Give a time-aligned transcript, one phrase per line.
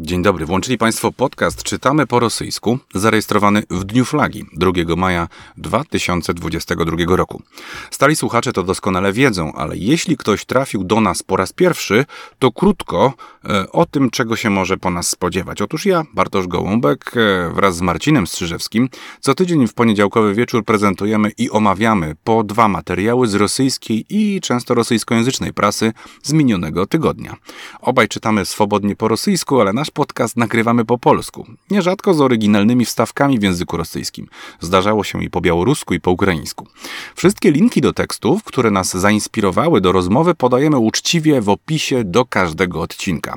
[0.00, 0.46] Dzień dobry.
[0.46, 7.42] Włączyli Państwo podcast Czytamy po rosyjsku, zarejestrowany w Dniu Flagi 2 maja 2022 roku.
[7.90, 12.04] Stali słuchacze to doskonale wiedzą, ale jeśli ktoś trafił do nas po raz pierwszy,
[12.38, 13.12] to krótko
[13.44, 15.62] e, o tym, czego się może po nas spodziewać.
[15.62, 18.88] Otóż ja, Bartosz Gołąbek, e, wraz z Marcinem Strzyżewskim,
[19.20, 24.74] co tydzień w poniedziałkowy wieczór prezentujemy i omawiamy po dwa materiały z rosyjskiej i często
[24.74, 25.92] rosyjskojęzycznej prasy
[26.22, 27.36] z minionego tygodnia.
[27.80, 33.38] Obaj czytamy swobodnie po rosyjsku, ale nasz podcast nagrywamy po polsku, nierzadko z oryginalnymi wstawkami
[33.38, 34.28] w języku rosyjskim.
[34.60, 36.66] Zdarzało się i po białorusku, i po ukraińsku.
[37.14, 42.80] Wszystkie linki do tekstów, które nas zainspirowały do rozmowy, podajemy uczciwie w opisie do każdego
[42.80, 43.34] odcinka.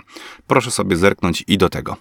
[0.47, 1.95] Proszę sobie zerknąć i do tego.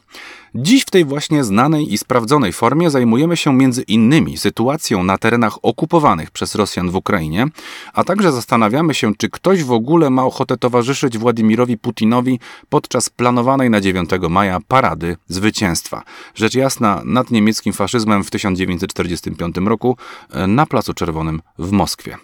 [0.55, 5.59] Dziś w tej właśnie znanej i sprawdzonej formie zajmujemy się między innymi sytuacją na terenach
[5.63, 7.47] okupowanych przez Rosjan w Ukrainie,
[7.93, 13.71] a także zastanawiamy się, czy ktoś w ogóle ma ochotę towarzyszyć Władimirowi Putinowi podczas planowanej
[13.71, 16.03] na 9 maja parady zwycięstwa.
[16.35, 19.97] Rzecz jasna, nad niemieckim faszyzmem w 1945 roku
[20.31, 22.17] e, na Placu Czerwonym w Moskwie.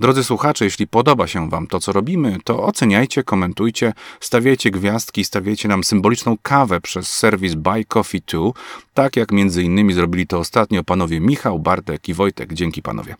[0.00, 5.68] Drodzy słuchacze, jeśli podoba się Wam to, co robimy, to oceniajcie, komentujcie, stawiajcie gwiazdki, stawiajcie
[5.68, 8.52] nam symboliczną kawę przez serwis Buy Buy Coffee 2,
[8.94, 12.52] tak jak między innymi zrobili to ostatnio panowie Michał, Bartek i Wojtek.
[12.52, 13.16] Dzięki panowie.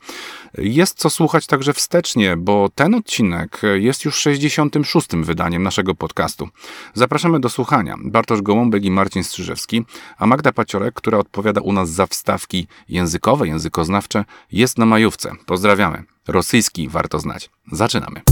[0.59, 5.09] Jest co słuchać także wstecznie, bo ten odcinek jest już 66.
[5.09, 6.49] wydaniem naszego podcastu.
[6.95, 7.97] Zapraszamy do słuchania.
[8.05, 9.85] Bartosz Gołąbek i Marcin Strzyżewski,
[10.19, 15.33] a Magda Paciorek, która odpowiada u nas za wstawki językowe, językoznawcze, jest na majówce.
[15.47, 16.05] Pozdrawiamy.
[16.29, 17.51] Rosyjski warto znać.
[17.73, 18.23] Zaczynamy.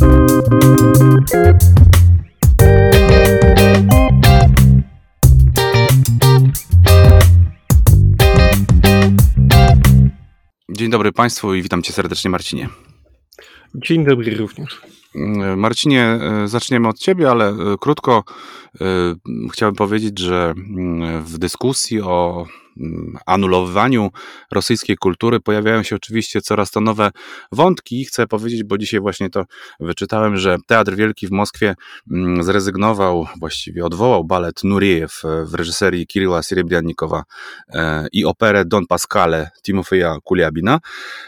[10.70, 12.68] Dzień dobry Państwu i witam Cię serdecznie, Marcinie.
[13.74, 14.80] Dzień dobry również.
[15.56, 18.24] Marcinie, e, zaczniemy od Ciebie, ale e, krótko
[18.80, 18.84] e,
[19.52, 22.67] chciałbym powiedzieć, że mm, w dyskusji o Mm,
[23.26, 24.10] anulowaniu
[24.50, 27.10] rosyjskiej kultury pojawiają się oczywiście coraz to nowe
[27.52, 28.04] wątki.
[28.04, 29.44] Chcę powiedzieć, bo dzisiaj właśnie to
[29.80, 31.74] wyczytałem, że Teatr Wielki w Moskwie
[32.10, 37.24] mm, zrezygnował, właściwie odwołał balet Nuriejew w reżyserii Kiryła Sierebriannikowa
[37.74, 40.78] e, i operę Don Pascale Timofeja Kuliabina.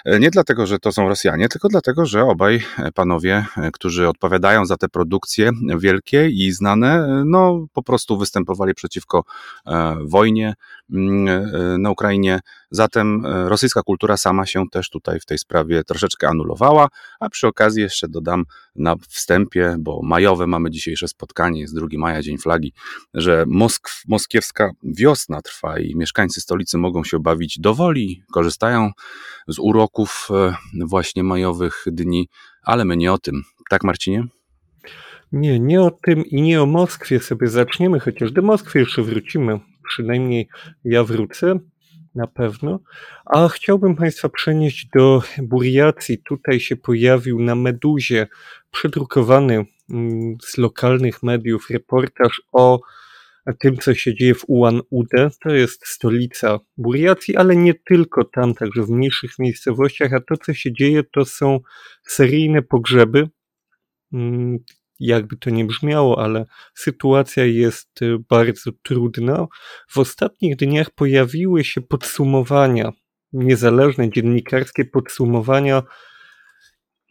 [0.04, 2.62] E, nie dlatego, że to są Rosjanie, tylko dlatego, że obaj
[2.94, 9.24] panowie, e, którzy odpowiadają za te produkcje wielkie i znane, no po prostu występowali przeciwko
[10.04, 10.54] wojnie, mm,
[11.78, 12.40] na Ukrainie.
[12.70, 16.88] Zatem e, rosyjska kultura sama się też tutaj w tej sprawie troszeczkę anulowała,
[17.20, 18.44] a przy okazji jeszcze dodam
[18.76, 22.72] na wstępie, bo majowe mamy dzisiejsze spotkanie, jest 2 maja, Dzień Flagi,
[23.14, 28.90] że Moskw, moskiewska wiosna trwa i mieszkańcy stolicy mogą się bawić do woli, korzystają
[29.48, 30.54] z uroków e,
[30.86, 32.28] właśnie majowych dni,
[32.62, 33.42] ale my nie o tym.
[33.70, 34.24] Tak, Marcinie?
[35.32, 39.60] Nie, nie o tym i nie o Moskwie sobie zaczniemy, chociaż do Moskwy jeszcze wrócimy
[39.90, 40.48] przynajmniej
[40.84, 41.58] ja wrócę
[42.14, 42.80] na pewno.
[43.26, 46.18] A chciałbym Państwa przenieść do Buriacji.
[46.18, 48.26] Tutaj się pojawił na Meduzie
[48.70, 52.80] przedrukowany mm, z lokalnych mediów reportaż o
[53.58, 55.30] tym, co się dzieje w Ulan-Ude.
[55.42, 60.12] To jest stolica Buriacji, ale nie tylko tam, także w mniejszych miejscowościach.
[60.12, 61.60] A to, co się dzieje, to są
[62.06, 63.28] seryjne pogrzeby
[64.12, 64.58] mm,
[65.00, 69.46] jakby to nie brzmiało, ale sytuacja jest y, bardzo trudna.
[69.88, 72.92] W ostatnich dniach pojawiły się podsumowania,
[73.32, 75.82] niezależne dziennikarskie podsumowania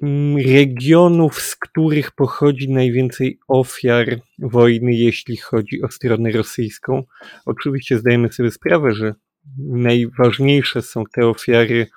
[0.02, 7.04] mm, regionów, z których pochodzi najwięcej ofiar wojny, jeśli chodzi o stronę rosyjską.
[7.46, 9.14] Oczywiście zdajemy sobie sprawę, że
[9.58, 11.88] najważniejsze są te ofiary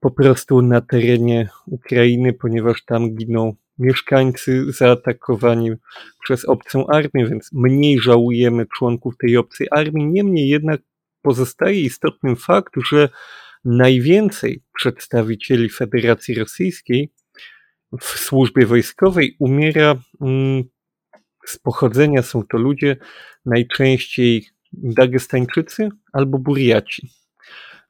[0.00, 5.70] po prostu na terenie Ukrainy, ponieważ tam giną mieszkańcy zaatakowani
[6.22, 10.06] przez obcą armię, więc mniej żałujemy członków tej obcej armii.
[10.06, 10.80] Niemniej jednak
[11.22, 13.08] pozostaje istotnym fakt, że
[13.64, 17.12] najwięcej przedstawicieli Federacji Rosyjskiej
[18.00, 20.64] w służbie wojskowej umiera mm,
[21.46, 22.96] z pochodzenia, są to ludzie
[23.46, 27.10] najczęściej Dagestańczycy albo Buriaci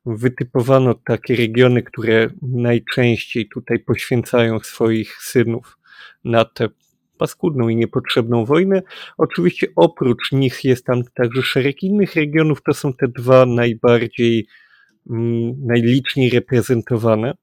[0.06, 5.77] wytypowano takie regiony, które najczęściej tutaj poświęcają swoich synów
[6.25, 6.69] na tę
[7.19, 8.82] paskudną i niepotrzebną wojnę.
[9.19, 14.47] Oczywiście oprócz nich jest tam także szereg innych regionów, to są te dwa najbardziej,
[15.11, 17.35] mm, najliczniej reprezentowane.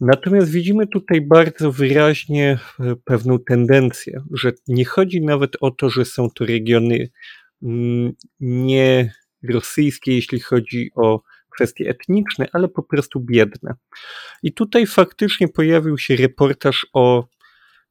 [0.00, 6.04] Natomiast widzimy tutaj bardzo wyraźnie e, pewną tendencję, że nie chodzi nawet o to, że
[6.04, 7.08] są to regiony
[7.62, 9.12] mm, nie
[9.48, 11.22] rosyjskie, jeśli chodzi o
[11.54, 13.74] kwestie etniczne, ale po prostu biedne.
[14.42, 17.24] I tutaj faktycznie pojawił się reportaż o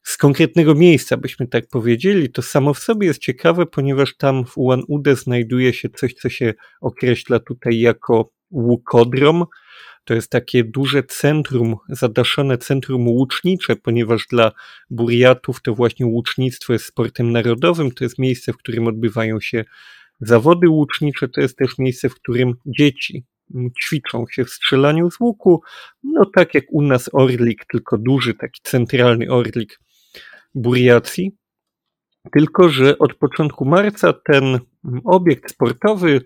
[0.06, 4.58] z konkretnego miejsca, byśmy tak powiedzieli, to samo w sobie jest ciekawe, ponieważ tam w
[4.58, 9.44] Ulan-Ude znajduje się coś, co się określa tutaj jako łukodrom.
[10.04, 14.52] To jest takie duże centrum, zadaszone centrum łucznicze, ponieważ dla
[14.90, 17.92] Buriatów to właśnie łucznictwo jest sportem narodowym.
[17.92, 19.64] To jest miejsce, w którym odbywają się
[20.20, 21.28] zawody łucznicze.
[21.28, 23.24] To jest też miejsce, w którym dzieci
[23.84, 25.62] ćwiczą się w strzelaniu z łuku.
[26.02, 29.78] No tak jak u nas Orlik, tylko duży, taki centralny Orlik
[30.54, 31.36] Buriacji.
[32.32, 34.58] Tylko, że od początku marca ten
[35.04, 36.20] obiekt sportowy,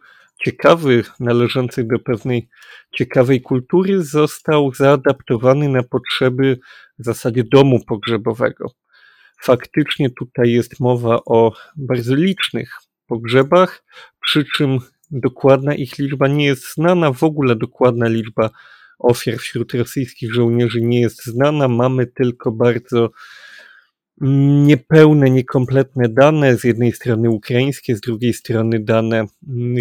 [0.44, 2.48] ciekawy, należący do pewnej
[2.94, 6.58] ciekawej kultury, został zaadaptowany na potrzeby
[6.98, 8.70] w zasadzie domu pogrzebowego.
[9.42, 12.70] Faktycznie tutaj jest mowa o bardzo licznych
[13.06, 13.84] pogrzebach,
[14.20, 14.78] przy czym
[15.10, 18.50] dokładna ich liczba nie jest znana, w ogóle dokładna liczba
[18.98, 21.68] ofiar wśród rosyjskich żołnierzy nie jest znana.
[21.68, 23.10] Mamy tylko bardzo
[24.20, 29.26] niepełne, niekompletne dane, z jednej strony ukraińskie, z drugiej strony dane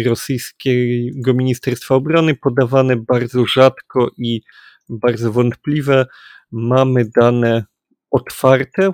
[0.06, 4.42] rosyjskiego Ministerstwa Obrony, podawane bardzo rzadko i
[4.88, 6.06] bardzo wątpliwe.
[6.52, 7.64] Mamy dane
[8.10, 8.90] otwarte,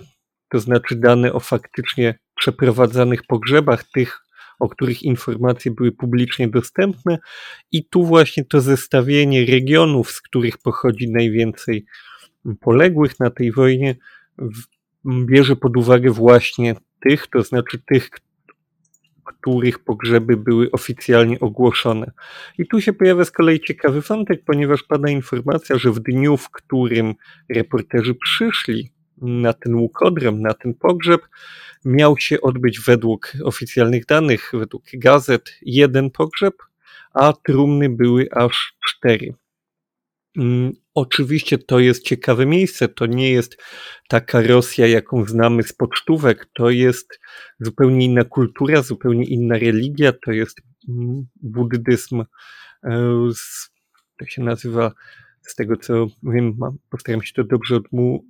[0.48, 4.20] to znaczy dane o faktycznie przeprowadzanych pogrzebach, tych,
[4.58, 7.19] o których informacje były publicznie dostępne,
[7.72, 11.87] i tu właśnie to zestawienie regionów, z których pochodzi najwięcej
[12.60, 13.96] poległych na tej wojnie,
[15.06, 18.11] bierze pod uwagę właśnie tych, to znaczy tych,
[19.25, 22.11] których pogrzeby były oficjalnie ogłoszone.
[22.58, 26.50] I tu się pojawia z kolei ciekawy wątek, ponieważ pada informacja, że w dniu, w
[26.50, 27.14] którym
[27.49, 31.20] reporterzy przyszli na ten łukodrem, na ten pogrzeb,
[31.85, 36.55] miał się odbyć według oficjalnych danych, według gazet, jeden pogrzeb,
[37.14, 39.35] a trumny były aż cztery.
[40.96, 42.88] Oczywiście to jest ciekawe miejsce.
[42.88, 43.56] To nie jest
[44.08, 46.46] taka Rosja, jaką znamy z pocztówek.
[46.54, 47.20] To jest
[47.60, 50.12] zupełnie inna kultura, zupełnie inna religia.
[50.12, 52.25] To jest mm, buddyzm,
[52.84, 53.28] e,
[54.19, 54.93] to się nazywa,
[55.43, 56.58] z tego co wiem,
[56.90, 58.25] postaram się to dobrze odmu,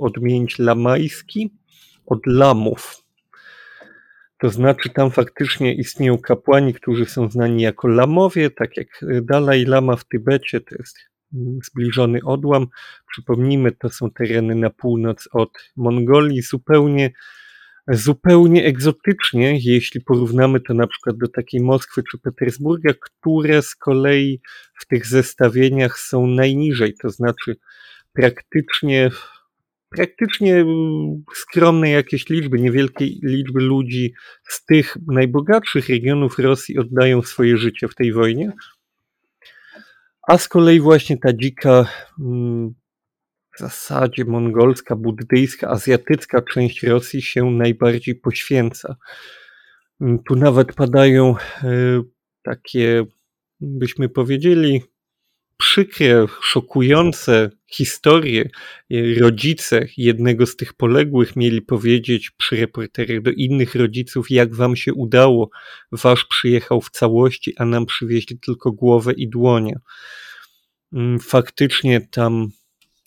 [0.00, 1.50] odmienić, lamajski,
[2.06, 2.96] od lamów.
[4.38, 8.88] To znaczy, tam faktycznie istnieją kapłani, którzy są znani jako lamowie, tak jak
[9.22, 11.11] Dalaj Lama w Tybecie, to jest
[11.64, 12.66] zbliżony odłam.
[13.12, 17.12] Przypomnijmy, to są tereny na północ od Mongolii, zupełnie,
[17.88, 24.40] zupełnie egzotycznie, jeśli porównamy to na przykład do takiej Moskwy czy Petersburga, które z kolei
[24.80, 27.56] w tych zestawieniach są najniżej, to znaczy
[28.12, 29.10] praktycznie
[29.92, 30.64] praktycznie
[31.34, 34.14] skromne jakieś liczby, niewielkie liczby ludzi
[34.48, 38.52] z tych najbogatszych regionów Rosji oddają swoje życie w tej wojnie,
[40.28, 41.86] a z kolei właśnie ta dzika,
[42.20, 42.74] mm,
[43.56, 48.96] w zasadzie mongolska, buddyjska, azjatycka część Rosji się najbardziej poświęca.
[50.00, 51.66] Mm, tu nawet padają e,
[52.42, 53.04] takie,
[53.60, 54.82] byśmy powiedzieli,
[55.62, 58.50] przykre, szokujące historie.
[59.20, 64.94] Rodzice jednego z tych poległych mieli powiedzieć przy reporterach do innych rodziców, jak wam się
[64.94, 65.50] udało.
[65.92, 69.76] Wasz przyjechał w całości, a nam przywieźli tylko głowę i dłonie.
[70.92, 72.48] Mm, faktycznie tam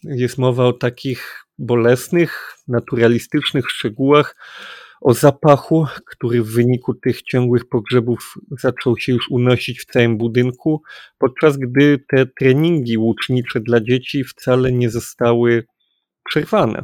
[0.03, 4.35] jest mowa o takich bolesnych, naturalistycznych szczegółach,
[5.05, 10.81] o zapachu, który w wyniku tych ciągłych pogrzebów zaczął się już unosić w całym budynku,
[11.17, 15.65] podczas gdy te treningi łucznicze dla dzieci wcale nie zostały
[16.29, 16.83] przerwane.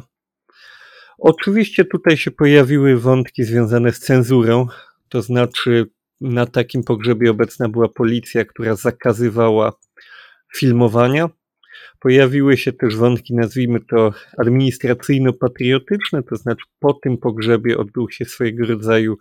[1.18, 4.66] Oczywiście tutaj się pojawiły wątki związane z cenzurą,
[5.08, 5.86] to znaczy
[6.20, 9.72] na takim pogrzebie obecna była policja, która zakazywała
[10.56, 11.28] filmowania.
[12.02, 18.66] Pojawiły się też wątki, nazwijmy to administracyjno-patriotyczne, to znaczy po tym pogrzebie odbył się swojego
[18.66, 19.18] rodzaju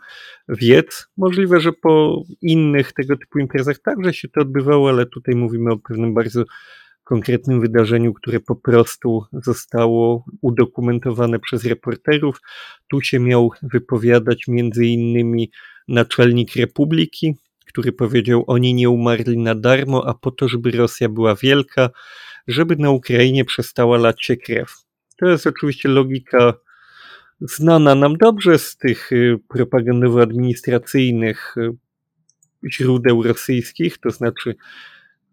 [0.50, 1.08] wiec.
[1.18, 5.78] Możliwe, że po innych tego typu imprezach także się to odbywało, ale tutaj mówimy o
[5.78, 6.44] pewnym bardzo
[7.04, 12.42] konkretnym wydarzeniu, które po prostu zostało udokumentowane przez reporterów.
[12.90, 15.52] Tu się miał wypowiadać między innymi
[15.88, 17.36] naczelnik Republiki,
[17.68, 21.90] który powiedział: Oni nie umarli na darmo, a po to, żeby Rosja była wielka,
[22.48, 24.74] żeby na Ukrainie przestała lać się krew.
[25.18, 26.54] To jest oczywiście logika
[27.42, 31.72] znana nam dobrze z tych y, propagandowo-administracyjnych y,
[32.72, 34.56] źródeł rosyjskich, to znaczy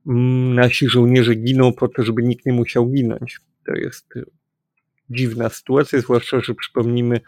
[0.07, 3.41] mm, nasi żołnierze giną po to, żeby nikt nie musiał ginąć.
[3.67, 4.25] To jest y,
[5.11, 7.21] dziwna sytuacja, zwłaszcza, że przypomnijmy,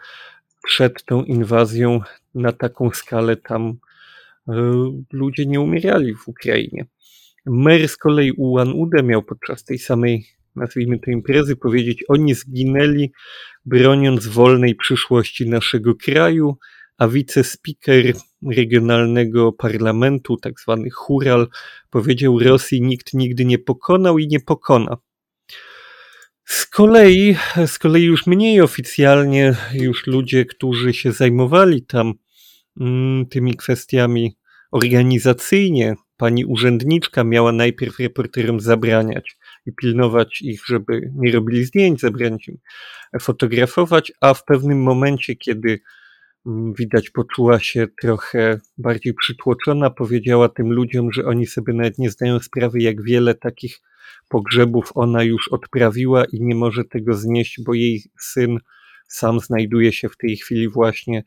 [0.63, 2.01] przed tą inwazją
[2.35, 3.73] na taką skalę tam
[5.11, 6.85] ludzie nie umierali w Ukrainie.
[7.45, 13.11] Mer z kolei Ulan Ude miał podczas tej samej nazwijmy to imprezy, powiedzieć, oni zginęli
[13.65, 16.57] broniąc wolnej przyszłości naszego kraju,
[16.97, 18.13] a wicespeaker
[18.51, 21.47] regionalnego parlamentu, tak zwany Hural,
[21.89, 24.97] powiedział Rosji nikt nigdy nie pokonał i nie pokona.
[26.45, 27.35] Z kolei,
[27.67, 32.13] z kolei już mniej oficjalnie, już ludzie, którzy się zajmowali tam
[32.79, 34.37] mm, tymi kwestiami
[34.71, 42.47] organizacyjnie, pani urzędniczka miała najpierw reporterom zabraniać i pilnować ich, żeby nie robili zdjęć, zabraniać
[42.47, 42.57] im
[43.21, 45.79] fotografować, a w pewnym momencie, kiedy
[46.45, 52.09] mm, widać poczuła się trochę bardziej przytłoczona, powiedziała tym ludziom, że oni sobie nawet nie
[52.09, 53.81] zdają sprawy, jak wiele takich
[54.29, 58.57] pogrzebów ona już odprawiła i nie może tego znieść, bo jej syn
[59.07, 61.23] sam znajduje się w tej chwili właśnie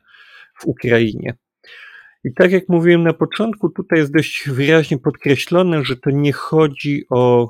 [0.61, 1.35] w Ukrainie.
[2.25, 7.05] I tak jak mówiłem na początku, tutaj jest dość wyraźnie podkreślone, że to nie chodzi
[7.11, 7.49] o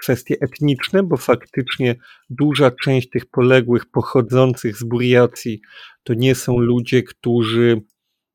[0.00, 1.96] kwestie etniczne, bo faktycznie
[2.30, 5.60] duża część tych poległych pochodzących z Buriacji
[6.02, 7.82] to nie są ludzie, którzy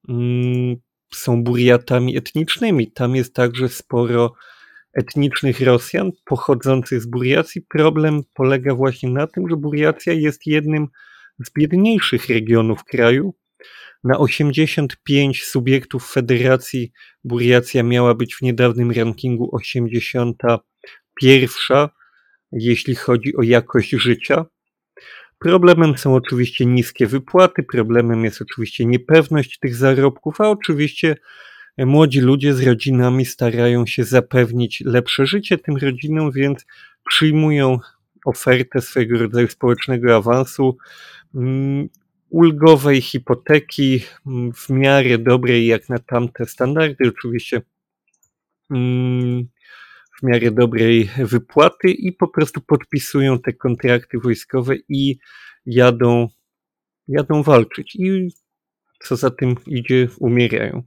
[0.09, 0.75] mm,
[1.13, 2.91] są Buriatami etnicznymi.
[2.91, 4.33] Tam jest także sporo
[4.93, 7.61] etnicznych Rosjan pochodzących z Buriacji.
[7.61, 10.87] Problem polega właśnie na tym, że Buriacja jest jednym
[11.45, 13.33] z biedniejszych regionów kraju.
[14.03, 16.91] Na 85 subiektów federacji
[17.23, 21.87] Buriacja miała być w niedawnym rankingu 81,
[22.51, 24.45] jeśli chodzi o jakość życia.
[25.39, 31.15] Problemem są oczywiście niskie wypłaty, problemem jest oczywiście niepewność tych zarobków, a oczywiście
[31.77, 36.65] młodzi ludzie z rodzinami starają się zapewnić lepsze życie tym rodzinom, więc
[37.09, 37.79] przyjmują
[38.25, 40.77] ofertę swego rodzaju społecznego awansu,
[41.35, 41.89] mm,
[42.31, 47.61] ulgowej hipoteki mm, w miarę dobrej jak na tamte standardy, oczywiście
[48.69, 49.47] mm,
[50.19, 55.19] w miarę dobrej wypłaty i po prostu podpisują te kontrakty wojskowe i
[55.65, 56.27] jadą,
[57.07, 57.95] jadą walczyć.
[57.95, 58.29] I
[59.03, 60.83] co za tym idzie, umierają.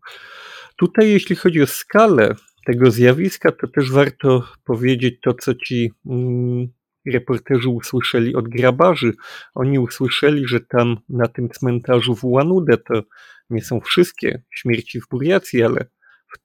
[0.77, 2.35] Tutaj, jeśli chodzi o skalę
[2.67, 6.69] tego zjawiska, to też warto powiedzieć to, co ci mm,
[7.13, 9.13] reporterzy usłyszeli od grabarzy.
[9.55, 13.03] Oni usłyszeli, że tam na tym cmentarzu w Łanudę to
[13.51, 15.87] nie są wszystkie śmierci w Buriacji, ale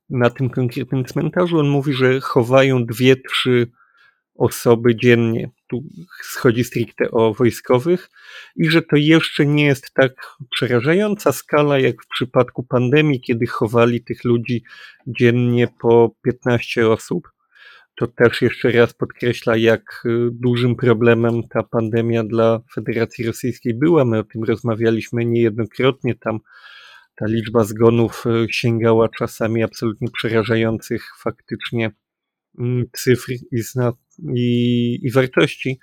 [0.09, 3.71] na tym konkretnym cmentarzu on mówi, że chowają dwie, trzy
[4.35, 5.49] osoby dziennie.
[5.69, 5.83] Tu
[6.23, 8.09] schodzi stricte o wojskowych
[8.55, 10.11] i że to jeszcze nie jest tak
[10.51, 14.63] przerażająca skala jak w przypadku pandemii, kiedy chowali tych ludzi
[15.07, 17.29] dziennie po 15 osób.
[17.99, 24.05] To też jeszcze raz podkreśla, jak y, dużym problemem ta pandemia dla Federacji Rosyjskiej była.
[24.05, 26.15] My o tym rozmawialiśmy niejednokrotnie.
[26.15, 26.39] Tam
[27.15, 31.91] ta liczba zgonów y, sięgała czasami absolutnie przerażających faktycznie
[32.59, 33.93] mm, cyfr i, zna,
[34.35, 35.79] i, i wartości.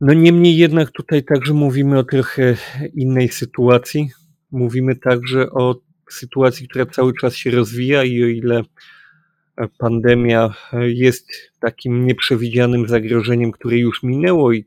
[0.00, 2.56] No niemniej jednak tutaj także mówimy o trochę
[2.94, 4.10] innej sytuacji.
[4.50, 8.62] Mówimy także o sytuacji, która cały czas się rozwija i o ile
[9.78, 11.28] pandemia jest
[11.60, 14.64] takim nieprzewidzianym zagrożeniem, które już minęło i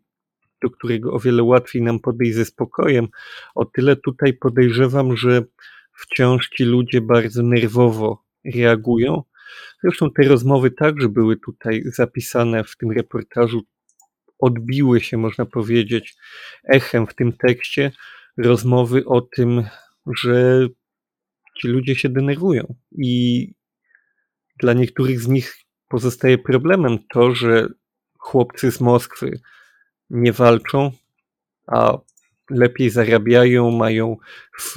[0.61, 3.07] do którego o wiele łatwiej nam podejść ze spokojem,
[3.55, 5.43] o tyle tutaj podejrzewam, że
[5.93, 8.23] wciąż ci ludzie bardzo nerwowo
[8.55, 9.23] reagują.
[9.83, 13.61] Zresztą te rozmowy także były tutaj zapisane w tym reportażu,
[14.39, 16.15] odbiły się, można powiedzieć,
[16.63, 17.91] echem w tym tekście
[18.37, 19.63] rozmowy o tym,
[20.15, 20.67] że
[21.61, 23.53] ci ludzie się denerwują i
[24.59, 27.67] dla niektórych z nich pozostaje problemem to, że
[28.19, 29.39] chłopcy z Moskwy
[30.09, 30.91] nie walczą,
[31.67, 31.97] a
[32.49, 34.17] lepiej zarabiają, mają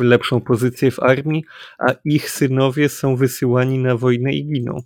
[0.00, 1.44] lepszą pozycję w armii,
[1.78, 4.82] a ich synowie są wysyłani na wojnę i giną.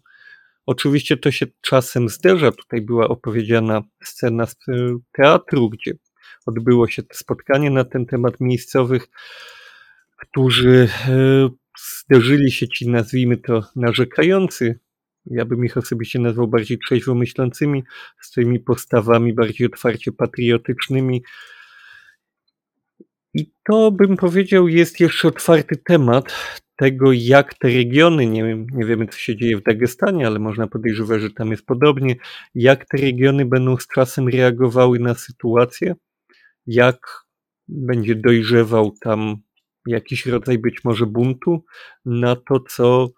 [0.67, 2.53] Oczywiście to się czasem zderza.
[2.53, 4.57] Tutaj była opowiedziana scena z
[5.13, 5.93] teatru, gdzie
[6.47, 9.09] odbyło się spotkanie na ten temat miejscowych,
[10.17, 11.49] którzy e,
[11.79, 14.79] zderzyli się ci, nazwijmy to, narzekający
[15.27, 17.85] ja bym ich osobiście nazwał bardziej trzeźwo myślącymi,
[18.21, 21.23] z tymi postawami bardziej otwarcie patriotycznymi.
[23.35, 26.35] I to bym powiedział jest jeszcze otwarty temat
[26.77, 30.67] tego, jak te regiony, nie, wiem, nie wiemy co się dzieje w Dagestanie, ale można
[30.67, 32.17] podejrzewać, że tam jest podobnie,
[32.55, 35.95] jak te regiony będą z czasem reagowały na sytuację,
[36.67, 36.99] jak
[37.69, 39.37] będzie dojrzewał tam
[39.87, 41.65] jakiś rodzaj być może buntu
[42.05, 43.09] na to, co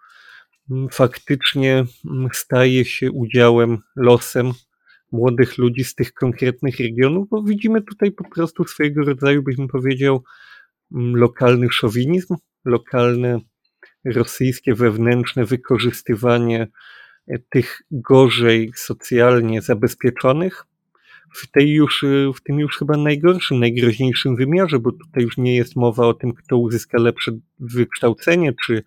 [0.93, 4.53] faktycznie mm, staje się udziałem, losem
[5.13, 10.25] młodych ludzi z tych konkretnych regionów, bo widzimy tutaj po prostu swojego rodzaju, byśmy powiedział,
[10.93, 13.39] mm, lokalny szowinizm, lokalne
[14.05, 16.69] rosyjskie wewnętrzne wykorzystywanie
[17.29, 20.65] e, tych gorzej socjalnie zabezpieczonych,
[21.37, 22.05] w, tej już,
[22.37, 26.35] w tym już chyba najgorszym, najgroźniejszym wymiarze, bo tutaj już nie jest mowa o tym,
[26.35, 28.83] kto uzyska lepsze wykształcenie, czy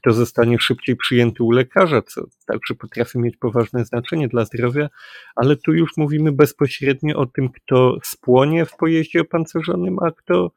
[0.00, 4.88] kto zostanie szybciej przyjęty u lekarza, co także potrafi mieć poważne znaczenie dla zdrowia,
[5.36, 10.50] ale tu już mówimy bezpośrednio o tym, kto spłonie w pojeździe opancerzonym, a kto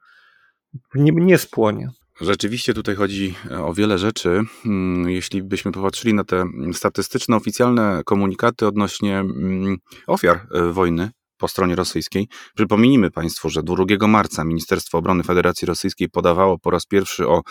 [0.95, 1.89] nie, nie spłonie.
[2.21, 4.41] Rzeczywiście tutaj chodzi e, o wiele rzeczy.
[4.65, 11.47] Mm, jeśli byśmy popatrzyli na te statystyczne, oficjalne komunikaty odnośnie mm, ofiar e, wojny po
[11.47, 17.27] stronie rosyjskiej, przypomnijmy Państwu, że 2 marca Ministerstwo Obrony Federacji Rosyjskiej podawało po raz pierwszy
[17.27, 17.41] o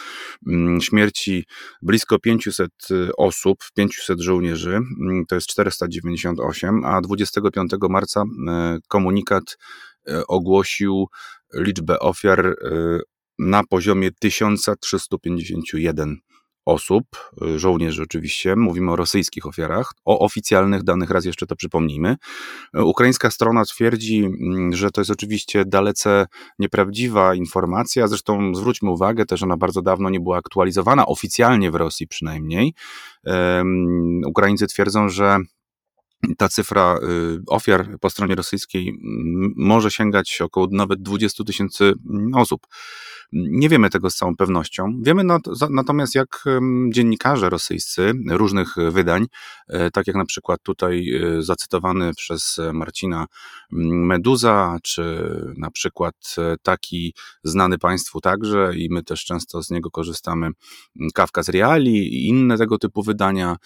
[0.46, 1.44] mm, śmierci
[1.82, 4.80] blisko 500 e, osób, 500 żołnierzy,
[5.28, 8.22] to jest 498, a 25 marca
[8.88, 9.58] komunikat
[10.28, 11.06] ogłosił
[11.54, 12.56] liczbę ofiar
[13.38, 16.29] na poziomie 1351
[16.64, 17.04] osób,
[17.42, 22.16] y, żołnierzy oczywiście, mówimy o rosyjskich ofiarach, o oficjalnych danych, raz jeszcze to przypomnijmy.
[22.76, 26.26] Y, ukraińska strona twierdzi, mm, że to jest oczywiście dalece
[26.58, 32.08] nieprawdziwa informacja, zresztą zwróćmy uwagę też, ona bardzo dawno nie była aktualizowana, oficjalnie w Rosji
[32.08, 32.74] przynajmniej.
[34.26, 35.38] Ukraińcy twierdzą, że
[36.38, 38.98] ta cyfra y, ofiar po stronie rosyjskiej
[39.56, 41.92] może sięgać około nawet 20 tysięcy
[42.34, 42.66] osób.
[43.32, 44.92] Nie wiemy tego z całą pewnością.
[45.02, 45.24] Wiemy
[45.70, 46.44] natomiast, jak
[46.90, 49.26] dziennikarze rosyjscy różnych wydań,
[49.68, 53.26] e, tak jak na przykład tutaj e, zacytowany przez Marcina
[53.70, 59.90] Meduza, czy na przykład e, taki znany Państwu także, i my też często z niego
[59.90, 60.50] korzystamy,
[61.14, 63.56] Kawka z Reali i inne tego typu wydania,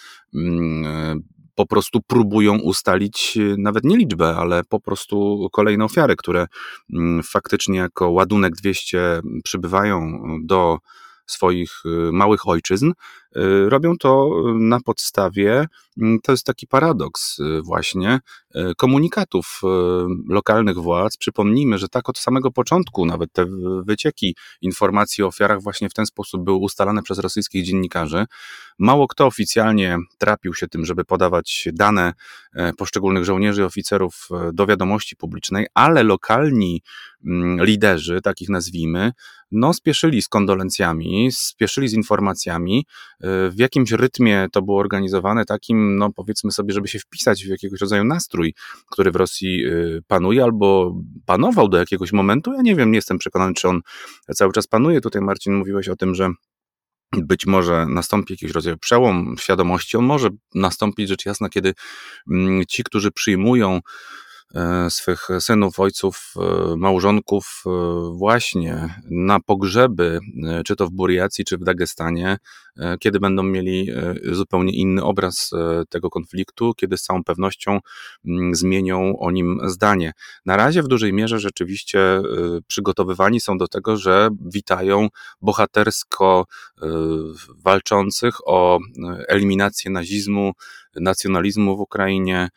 [1.54, 6.46] po prostu próbują ustalić y, nawet nie liczbę, ale po prostu kolejne ofiary, które
[6.92, 10.78] mm, faktycznie jako ładunek 200 przybywają do
[11.26, 12.92] swoich y, małych ojczyzn, y,
[13.68, 15.66] robią to na podstawie,
[15.98, 18.20] mm, to jest taki paradoks właśnie,
[18.76, 19.60] komunikatów
[20.28, 21.16] lokalnych władz.
[21.16, 23.46] Przypomnijmy, że tak od samego początku nawet te
[23.84, 28.26] wycieki informacji o ofiarach właśnie w ten sposób były ustalane przez rosyjskich dziennikarzy.
[28.78, 32.12] Mało kto oficjalnie trapił się tym, żeby podawać dane
[32.54, 36.82] e, poszczególnych żołnierzy i oficerów e, do wiadomości publicznej, ale lokalni
[37.24, 39.12] mm, liderzy, takich nazwijmy,
[39.54, 42.86] no spieszyli z kondolencjami, spieszyli z informacjami.
[43.20, 47.48] E, w jakimś rytmie to było organizowane, takim, no powiedzmy sobie, żeby się wpisać w
[47.48, 48.54] jakiegoś rodzaju nastrój,
[48.90, 49.64] który w Rosji
[50.06, 50.94] panuje albo
[51.26, 52.52] panował do jakiegoś momentu.
[52.52, 53.80] Ja nie wiem, nie jestem przekonany, czy on
[54.34, 55.00] cały czas panuje.
[55.00, 56.30] Tutaj Marcin mówiłeś o tym, że
[57.12, 59.96] być może nastąpi jakiś rodzaj przełom świadomości.
[59.96, 61.74] On może nastąpić rzecz jasna, kiedy
[62.30, 63.80] mm, ci, którzy przyjmują
[64.88, 67.70] swych synów, ojców, e, małżonków e,
[68.16, 70.20] właśnie na pogrzeby,
[70.66, 72.38] czy to w Buriacji, czy w Dagestanie,
[73.00, 73.90] kiedy będą mieli
[74.32, 75.50] zupełnie inny obraz
[75.88, 77.78] tego konfliktu, kiedy z całą pewnością
[78.26, 80.12] mm, zmienią o nim zdanie.
[80.46, 82.22] Na razie w dużej mierze rzeczywiście
[82.66, 85.08] przygotowywani są do tego, że witają
[85.42, 86.46] bohatersko
[87.64, 88.78] walczących o
[89.28, 90.52] eliminację nazizmu,
[90.96, 92.48] nacjonalizmu w Ukrainie,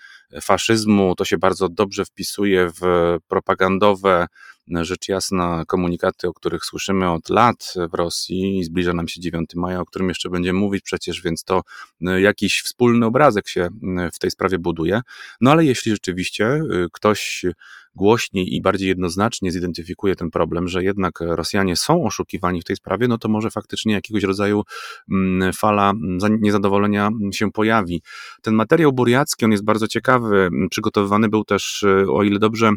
[0.41, 1.15] faszyzmu.
[1.15, 2.81] To się bardzo dobrze wpisuje w
[3.27, 4.27] propagandowe,
[4.71, 8.63] rzecz jasna, komunikaty, o których słyszymy od lat w Rosji.
[8.63, 11.61] Zbliża nam się 9 maja, o którym jeszcze będziemy mówić przecież, więc to
[12.07, 13.69] e, jakiś wspólny obrazek się
[14.13, 15.01] w tej sprawie buduje.
[15.41, 16.61] No ale jeśli rzeczywiście e,
[16.91, 17.45] ktoś
[17.97, 23.07] głośniej i bardziej jednoznacznie zidentyfikuje ten problem, że jednak Rosjanie są oszukiwani w tej sprawie,
[23.07, 24.63] no to może faktycznie jakiegoś rodzaju
[25.11, 25.93] mm, fala
[26.39, 28.01] niezadowolenia się pojawi.
[28.41, 32.71] Ten materiał buriacki, on jest bardzo ciekawy, przygotowywany był też, e, o ile dobrze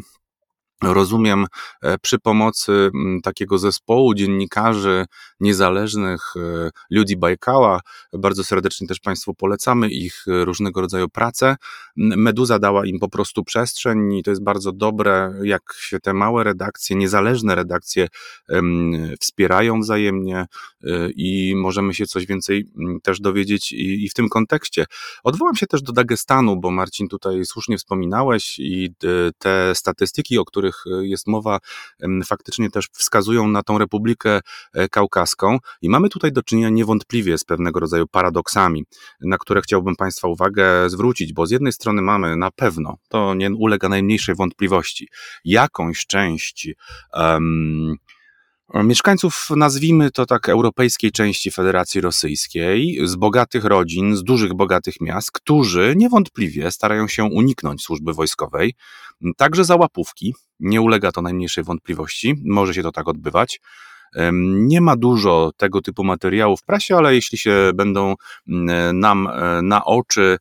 [0.83, 1.45] rozumiem,
[1.81, 2.91] e, przy pomocy
[3.23, 5.05] takiego zespołu dziennikarzy
[5.39, 7.81] niezależnych, e, ludzi Bajkała.
[8.13, 11.55] Bardzo serdecznie też Państwu polecamy ich e, różnego rodzaju prace.
[11.95, 16.43] Meduza dała im po prostu przestrzeń i to jest bardzo dobre, jak się te małe
[16.43, 18.07] redakcje, niezależne redakcje
[19.19, 20.45] wspierają wzajemnie
[21.15, 22.65] i możemy się coś więcej
[23.03, 24.85] też dowiedzieć i w tym kontekście.
[25.23, 28.93] Odwołam się też do Dagestanu, bo Marcin tutaj słusznie wspominałeś i
[29.37, 31.59] te statystyki, o których których e, jest mowa,
[32.25, 34.39] faktycznie też wskazują na tą Republikę
[34.73, 35.57] e, Kaukaską.
[35.81, 38.85] I mamy tutaj do czynienia niewątpliwie z pewnego rodzaju paradoksami,
[39.21, 43.51] na które chciałbym Państwa uwagę zwrócić, bo z jednej strony mamy na pewno, to nie
[43.51, 45.07] ulega najmniejszej wątpliwości,
[45.45, 46.69] jakąś część
[47.13, 47.95] um,
[48.73, 55.31] Mieszkańców, nazwijmy to tak, europejskiej części Federacji Rosyjskiej, z bogatych rodzin, z dużych, bogatych miast,
[55.31, 58.73] którzy niewątpliwie starają się uniknąć służby wojskowej,
[59.37, 63.59] także za łapówki, nie ulega to najmniejszej wątpliwości, może się to tak odbywać.
[64.41, 68.15] Nie ma dużo tego typu materiałów w prasie, ale jeśli się będą
[68.93, 69.29] nam
[69.63, 70.37] na oczy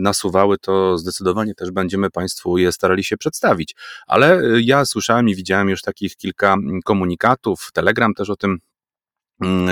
[0.00, 3.74] nasuwały, to zdecydowanie też będziemy Państwu je starali się przedstawić.
[4.06, 8.71] Ale ja słyszałem i widziałem już takich kilka komunikatów, Telegram też o tym Mm,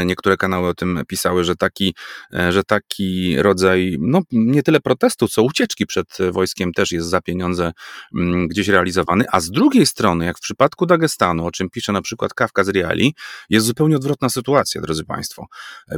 [0.06, 1.94] niektóre kanały o tym pisały, że taki,
[2.34, 7.20] e, że taki rodzaj, no nie tyle protestu, co ucieczki przed wojskiem też jest za
[7.20, 7.72] pieniądze
[8.14, 12.02] mm, gdzieś realizowany, a z drugiej strony, jak w przypadku Dagestanu, o czym pisze na
[12.02, 13.14] przykład Kawka z Reali,
[13.50, 15.46] jest zupełnie odwrotna sytuacja, drodzy Państwo.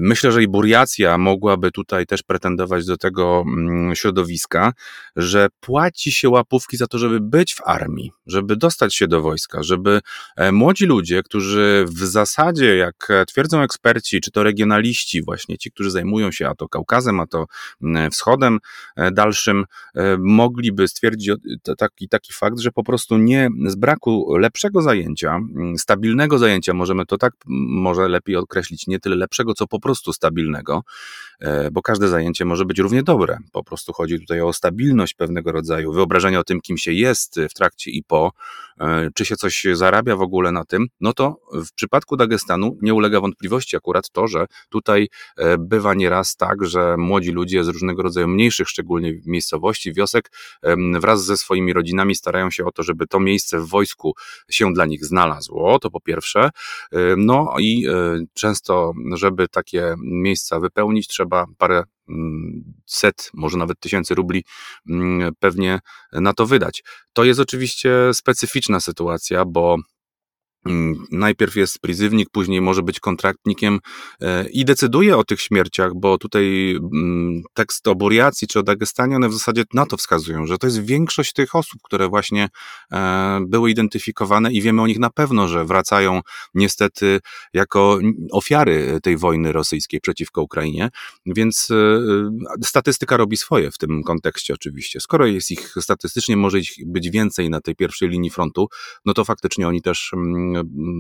[0.01, 4.73] Myślę, że i Buriacja mogłaby tutaj też pretendować do tego mm, środowiska,
[5.17, 9.63] że płaci się łapówki za to, żeby być w armii, żeby dostać się do wojska,
[9.63, 10.01] żeby
[10.37, 15.91] e, młodzi ludzie, którzy w zasadzie, jak twierdzą eksperci, czy to regionaliści, właśnie ci, którzy
[15.91, 17.47] zajmują się a to Kaukazem, a to
[17.83, 18.59] mm, wschodem
[18.97, 21.31] e, dalszym, e, mogliby stwierdzić
[21.79, 27.07] taki, taki fakt, że po prostu nie z braku lepszego zajęcia, mm, stabilnego zajęcia, możemy
[27.07, 30.83] to tak może lepiej określić, nie tyle lepszego, co po prostu stabilnego,
[31.41, 33.39] e, bo każde zajęcie może być równie dobre.
[33.53, 37.55] Po prostu chodzi tutaj o stabilność pewnego rodzaju, wyobrażenie o tym, kim się jest w
[37.55, 38.33] trakcie i po,
[39.15, 43.21] czy się coś zarabia w ogóle na tym, no to w przypadku Dagestanu nie ulega
[43.21, 48.29] wątpliwości, akurat to, że tutaj e, bywa nieraz tak, że młodzi ludzie z różnego rodzaju
[48.29, 50.31] mniejszych, szczególnie miejscowości, wiosek,
[51.01, 54.15] wraz ze swoimi rodzinami starają się o to, żeby to miejsce w wojsku
[54.51, 56.51] się dla nich znalazło, to po pierwsze.
[57.17, 64.15] No i e, często, żeby takie miejsca wypełnić, trzeba parę mm, set, może nawet tysięcy
[64.15, 64.45] rubli
[64.89, 65.79] mm, pewnie
[66.13, 66.83] na to wydać.
[67.13, 69.77] To jest oczywiście specyficzna sytuacja, bo
[71.11, 73.79] najpierw jest pryzywnik, później może być kontraktnikiem
[74.21, 79.17] e, i decyduje o tych śmierciach, bo tutaj mm, tekst o Buriacji czy o Dagestanie,
[79.17, 82.49] one w zasadzie na to wskazują, że to jest większość tych osób, które właśnie
[82.93, 86.21] e, były identyfikowane i wiemy o nich na pewno, że wracają
[86.55, 87.21] niestety
[87.53, 87.99] jako
[88.33, 90.89] ofiary tej wojny rosyjskiej przeciwko Ukrainie,
[91.27, 95.01] więc e, statystyka robi swoje w tym kontekście oczywiście.
[95.01, 98.69] Skoro jest ich statystycznie może ich być więcej na tej pierwszej linii frontu,
[99.05, 100.52] no to faktycznie oni też mm,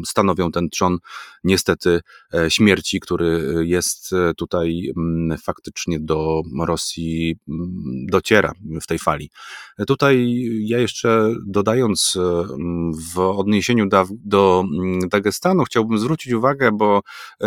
[0.06, 0.98] stanowią ten trzon
[1.44, 2.00] niestety
[2.34, 9.30] e, śmierci, który jest e, tutaj mm, faktycznie do Rosji mm, dociera w tej fali.
[9.86, 12.44] Tutaj ja jeszcze dodając e,
[13.14, 17.00] w odniesieniu do, do mm, Dagestanu chciałbym zwrócić uwagę, bo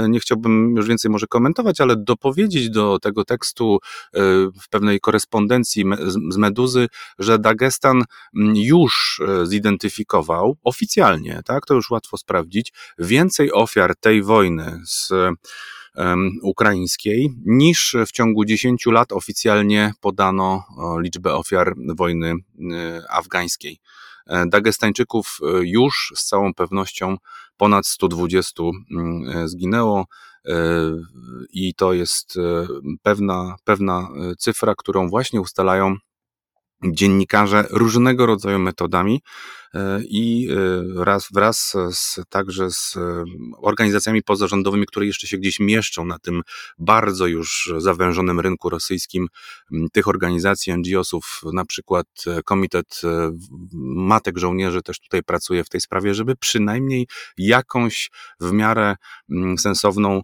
[0.10, 3.80] nie chciałbym już więcej może komentować, ale dopowiedzieć do tego tekstu
[4.62, 5.86] w pewnej korespondencji
[6.30, 6.88] z Meduzy,
[7.20, 8.04] że Dagestan
[8.56, 15.12] już zidentyfikował oficjalnie, tak, to już łatwo sprawdzić, więcej ofiar tej wojny z
[16.42, 20.64] ukraińskiej niż w ciągu 10 lat oficjalnie podano
[21.00, 23.80] liczbę ofiar wojny e, afgańskiej.
[24.28, 27.18] E, Dagestańczyków e, już z całą pewnością
[27.58, 30.06] ponad 120 mm, zginęło
[31.54, 32.38] i to jest
[33.02, 35.96] pewna, pewna cyfra, którą właśnie ustalają
[36.84, 39.22] dziennikarze różnego rodzaju metodami
[40.10, 43.24] i e, raz wraz z, także z e,
[43.58, 46.42] organizacjami pozarządowymi, które jeszcze się gdzieś mieszczą na tym
[46.78, 49.28] bardzo już zawężonym rynku rosyjskim,
[49.92, 52.08] tych organizacji, NGO-sów, na przykład
[52.46, 53.02] Komitet
[53.84, 57.08] Matek Żołnierzy też tutaj pracuje w tej sprawie, żeby przynajmniej
[57.38, 58.96] jakąś w miarę
[59.58, 60.22] sensowną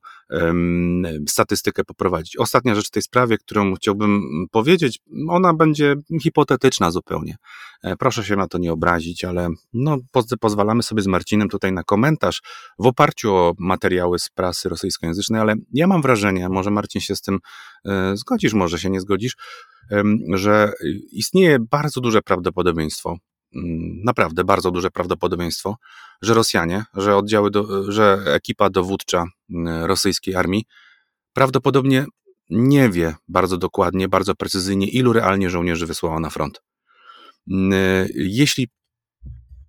[1.28, 2.38] statystykę poprowadzić.
[2.38, 7.36] Ostatnia rzecz w tej sprawie, którą chciałbym powiedzieć, ona będzie hipotetyczna zupełnie.
[7.84, 9.41] E, proszę się na to nie obrazić, ale
[9.74, 9.98] no,
[10.40, 12.42] pozwalamy sobie z Marcinem tutaj na komentarz
[12.80, 17.22] w oparciu o materiały z prasy rosyjskojęzycznej, ale ja mam wrażenie, może Marcin się z
[17.22, 17.40] tym
[17.86, 19.36] e, zgodzisz, może się nie zgodzisz,
[20.34, 20.74] że
[21.12, 23.18] istnieje bardzo duże prawdopodobieństwo,
[23.56, 25.78] Mm, naprawdę bardzo duże prawdopodobieństwo,
[26.22, 30.66] że Rosjanie, że oddziały, do, że ekipa dowódcza mm, rosyjskiej armii
[31.34, 32.06] prawdopodobnie
[32.50, 36.62] nie wie bardzo dokładnie, bardzo precyzyjnie, ilu realnie żołnierzy wysłała na front.
[38.16, 38.68] Jeśli,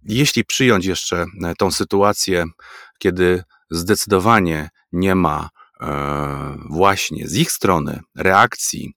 [0.04, 2.44] jeśli przyjąć jeszcze e, tą sytuację,
[2.98, 5.48] kiedy zdecydowanie nie ma
[5.80, 8.94] e, właśnie z ich strony reakcji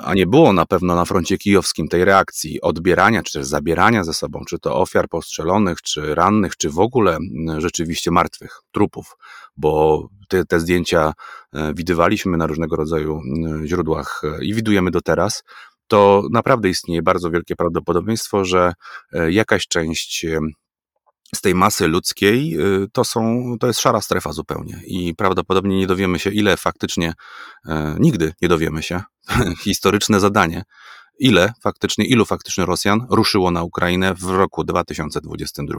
[0.00, 4.14] a nie było na pewno na froncie kijowskim tej reakcji odbierania, czy też zabierania ze
[4.14, 7.18] sobą, czy to ofiar postrzelonych, czy rannych, czy w ogóle
[7.58, 9.16] rzeczywiście martwych, trupów,
[9.56, 11.12] bo te, te zdjęcia
[11.52, 13.20] e, widywaliśmy na różnego rodzaju
[13.64, 15.42] źródłach i widujemy do teraz,
[15.92, 18.72] to naprawdę istnieje bardzo wielkie prawdopodobieństwo, że
[19.12, 20.26] e, jakaś część
[21.34, 25.86] z tej masy ludzkiej y, to, są, to jest szara strefa zupełnie i prawdopodobnie nie
[25.86, 27.12] dowiemy się, ile faktycznie,
[27.68, 29.02] e, nigdy nie dowiemy się,
[29.64, 30.62] historyczne zadanie,
[31.18, 35.78] ile faktycznie, ilu faktycznie Rosjan ruszyło na Ukrainę w roku 2022.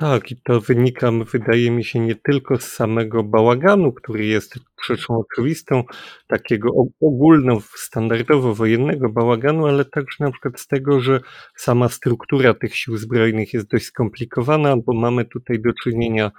[0.00, 4.54] Tak, i to wynika, wydaje mi się, nie tylko z samego bałaganu, który jest
[4.86, 5.84] rzeczą oczywistą,
[6.26, 11.20] takiego ogólno, standardowo wojennego bałaganu, ale także na przykład z tego, że
[11.56, 16.30] sama struktura tych sił zbrojnych jest dość skomplikowana, bo mamy tutaj do czynienia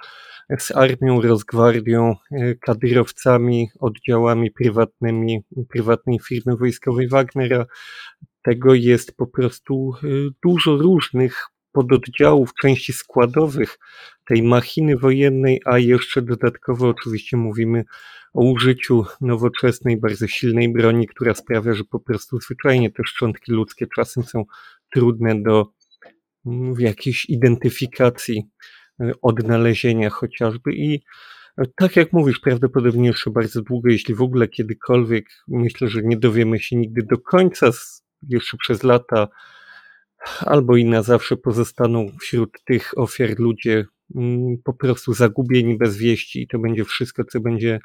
[0.60, 7.65] z armią, rozgwardią, e, kadyrowcami, oddziałami prywatnymi, prywatnej firmy wojskowej Wagnera.
[8.43, 10.08] Tego jest po prostu e,
[10.43, 13.80] dużo różnych pododdziałów, części składowych
[14.26, 17.86] tej machiny wojennej, a jeszcze dodatkowo oczywiście mówimy
[18.34, 23.88] o użyciu nowoczesnej, bardzo silnej broni, która sprawia, że po prostu zwyczajnie te szczątki ludzkie
[23.96, 24.46] czasem są
[24.94, 25.74] trudne do
[26.46, 28.44] mm, jakiejś identyfikacji,
[29.00, 30.74] e, odnalezienia chociażby.
[30.74, 31.04] I
[31.58, 36.18] e, tak jak mówisz, prawdopodobnie jeszcze bardzo długo, jeśli w ogóle kiedykolwiek, myślę, że nie
[36.18, 37.72] dowiemy się nigdy do końca,
[38.30, 39.28] jeszcze przez lata
[40.40, 46.42] albo i na zawsze pozostaną wśród tych ofiar ludzie mm, po prostu zagubieni bez wieści
[46.42, 47.80] i to będzie wszystko, co będzie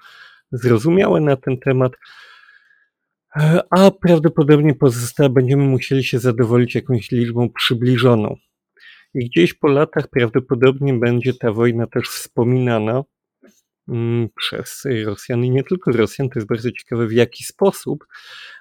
[0.53, 1.92] zrozumiałe na ten temat.
[3.70, 8.37] A prawdopodobnie pozostałe będziemy musieli się zadowolić jakąś liczbą przybliżoną.
[9.14, 13.05] I gdzieś po latach prawdopodobnie będzie ta wojna też wspominana
[14.37, 16.29] przez Rosjan i nie tylko Rosjan.
[16.29, 18.05] To jest bardzo ciekawe w jaki sposób,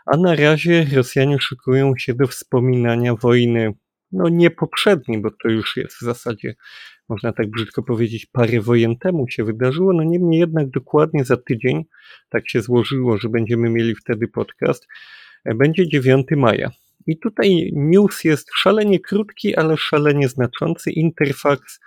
[0.06, 3.74] a na razie Rosjanie szykują się do wspominania wojny,
[4.12, 6.56] no nie poprzedniej, bo to już jest w zasadzie,
[7.10, 9.94] można tak brzydko powiedzieć, parę wojen temu się wydarzyło.
[9.94, 11.86] No niemniej jednak dokładnie za tydzień,
[12.30, 14.88] tak się złożyło, że będziemy mieli wtedy podcast,
[15.46, 16.72] e, będzie 9 maja.
[17.08, 20.92] I tutaj news jest szalenie krótki, ale szalenie znaczący.
[20.92, 21.80] Interfax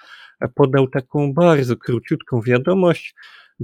[0.54, 3.14] podał taką bardzo króciutką wiadomość,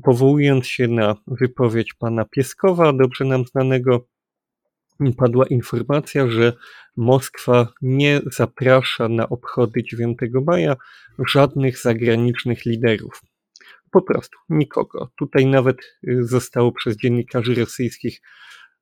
[0.03, 4.07] powołując się na wypowiedź pana Pieskowa, dobrze nam znanego,
[5.17, 6.53] padła informacja, że
[6.97, 10.77] Moskwa nie zaprasza na obchody 9 maja
[11.29, 13.23] żadnych zagranicznych liderów.
[13.91, 15.11] Po prostu nikogo.
[15.19, 18.21] Tutaj nawet y, zostało przez dziennikarzy rosyjskich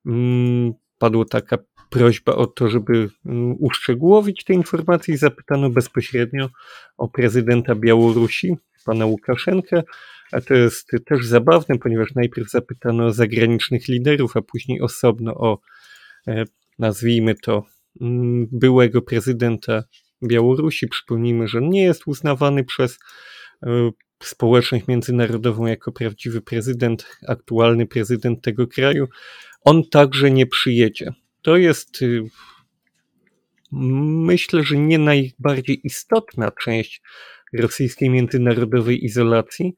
[0.05, 1.57] mm, padła taka
[1.93, 6.49] prośba o to, żeby mm, uszczegółowić te informacje zapytano bezpośrednio
[6.97, 9.83] o prezydenta Białorusi, pana Łukaszenkę,
[10.31, 15.59] a to jest też zabawne, ponieważ najpierw zapytano zagranicznych liderów, a później osobno o
[16.27, 16.45] E,
[16.79, 17.65] nazwijmy to,
[18.01, 19.83] mm, byłego prezydenta
[20.23, 20.87] Białorusi.
[20.87, 22.99] Przypomnijmy, że nie jest uznawany przez
[23.63, 23.91] e,
[24.23, 29.07] społeczność międzynarodową jako prawdziwy prezydent, aktualny prezydent tego kraju.
[29.61, 31.13] On także nie przyjedzie.
[31.43, 32.23] To jest y,
[33.71, 37.01] myślę, że nie najbardziej istotna część
[37.53, 39.73] rosyjskiej międzynarodowej izolacji,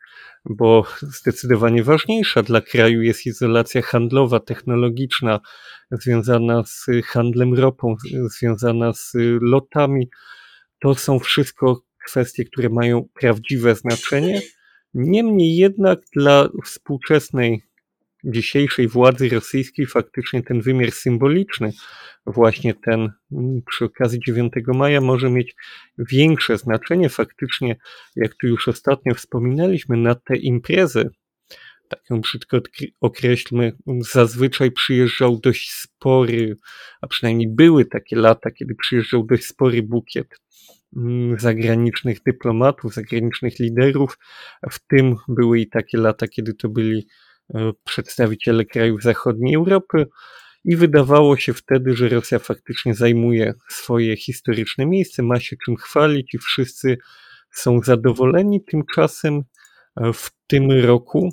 [0.46, 5.40] bo zdecydowanie ważniejsza dla kraju jest izolacja handlowa, technologiczna,
[5.92, 7.96] związana z handlem ropą,
[8.40, 10.10] związana z lotami.
[10.80, 14.42] To są wszystko kwestie, które mają prawdziwe znaczenie.
[14.94, 17.62] Niemniej jednak dla współczesnej
[18.26, 21.72] dzisiejszej władzy rosyjskiej faktycznie ten wymiar symboliczny,
[22.26, 25.56] właśnie ten mm, przy okazji 9 maja może mieć
[25.98, 27.10] większe znaczenie.
[27.10, 27.76] Faktycznie,
[28.16, 31.10] jak tu już ostatnio wspominaliśmy, na te imprezy,
[31.90, 32.60] tak ją brzydko
[33.02, 36.58] określmy, zazwyczaj przyjeżdżał dość spory,
[37.02, 40.28] a przynajmniej były takie lata, kiedy przyjeżdżał dość spory bukiet
[40.96, 44.18] mm, zagranicznych dyplomatów, zagranicznych liderów.
[44.72, 47.08] W tym były i takie lata, kiedy to byli
[47.84, 50.06] przedstawiciele krajów zachodniej Europy
[50.66, 56.34] i wydawało się wtedy, że Rosja faktycznie zajmuje swoje historyczne miejsce, ma się czym chwalić
[56.34, 56.98] i wszyscy
[57.52, 58.64] są zadowoleni.
[58.64, 59.44] Tymczasem
[59.96, 61.30] e, w tym roku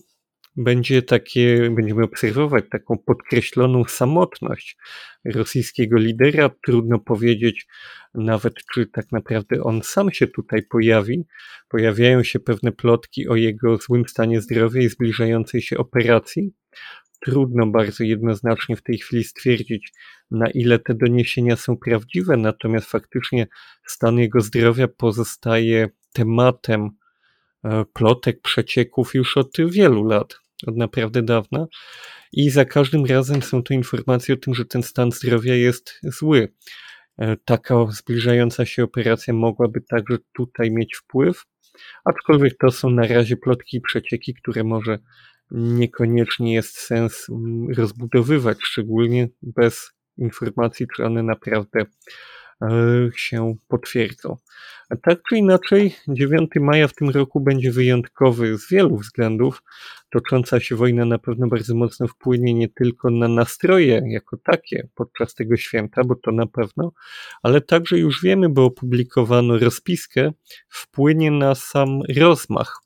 [0.57, 4.77] będzie takie, będziemy obserwować taką podkreśloną samotność
[5.25, 6.51] rosyjskiego lidera.
[6.67, 7.67] Trudno powiedzieć
[8.15, 11.27] nawet, czy tak naprawdę on sam się tutaj pojawi.
[11.69, 16.53] Pojawiają się pewne plotki o jego złym stanie zdrowia i zbliżającej się operacji.
[17.25, 19.93] Trudno bardzo jednoznacznie w tej chwili stwierdzić,
[20.31, 23.47] na ile te doniesienia są prawdziwe, natomiast faktycznie
[23.87, 26.91] stan jego zdrowia pozostaje tematem
[27.93, 31.67] plotek, przecieków już od wielu lat od naprawdę dawna
[32.33, 36.53] i za każdym razem są to informacje o tym, że ten stan zdrowia jest zły.
[37.19, 41.45] E, taka zbliżająca się operacja mogłaby także tutaj mieć wpływ,
[42.05, 44.99] aczkolwiek to są na razie plotki i przecieki, które może
[45.51, 51.85] niekoniecznie jest sens mm, rozbudowywać, szczególnie bez informacji, czy one naprawdę
[53.17, 54.37] się potwierdzą.
[54.91, 59.63] A tak czy inaczej, 9 maja w tym roku będzie wyjątkowy z wielu względów.
[60.11, 65.35] Tocząca się wojna na pewno bardzo mocno wpłynie nie tylko na nastroje jako takie podczas
[65.35, 66.93] tego święta, bo to na pewno,
[67.43, 70.33] ale także już wiemy, bo opublikowano rozpiskę,
[70.69, 72.81] wpłynie na sam rozmach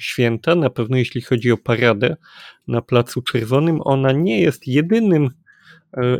[0.00, 2.16] święta, na pewno jeśli chodzi o paradę
[2.68, 3.80] na Placu Czerwonym.
[3.84, 5.45] Ona nie jest jedynym E,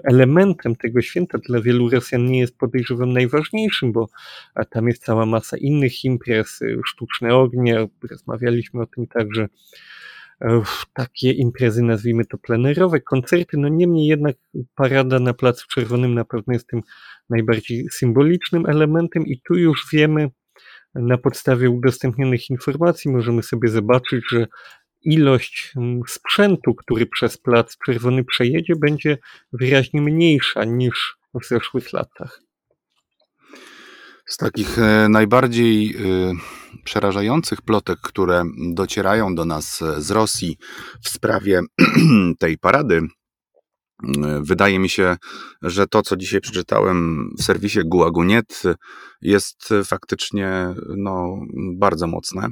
[0.05, 4.09] elementem tego święta dla wielu Rosjan nie jest podejrzewam najważniejszym, bo
[4.71, 9.49] tam jest cała masa innych imprez, e, sztuczne ognie, rozmawialiśmy o tym także,
[10.41, 10.63] e,
[10.93, 14.37] takie imprezy, nazwijmy to plenerowe, koncerty, no niemniej jednak
[14.75, 16.83] parada na Placu Czerwonym na pewno jest tym
[17.31, 20.31] najbardziej symbolicznym elementem i tu już wiemy,
[20.95, 24.47] na podstawie udostępnionych informacji możemy sobie zobaczyć, że
[25.07, 29.19] ilość mm, sprzętu, który przez Plac Czerwony przejedzie, będzie
[29.53, 32.41] wyraźnie mniejsza niż w zeszłych latach.
[34.27, 35.99] Z takich e, najbardziej e,
[36.85, 40.57] przerażających plotek, które docierają do nas z Rosji
[41.03, 41.61] w sprawie
[42.39, 43.01] tej parady,
[44.41, 45.17] Wydaje mi się,
[45.63, 48.63] że to, co dzisiaj przeczytałem w serwisie Guagunet,
[49.23, 51.41] jest faktycznie no,
[51.75, 52.49] bardzo mocne.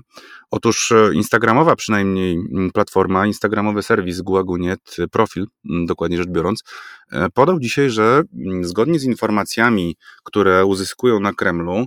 [0.51, 2.39] Otóż instagramowa przynajmniej
[2.75, 5.47] platforma, instagramowy serwis Guagunet, profil
[5.87, 6.63] dokładnie rzecz biorąc,
[7.35, 8.23] podał dzisiaj, że
[8.63, 11.87] zgodnie z informacjami, które uzyskują na Kremlu,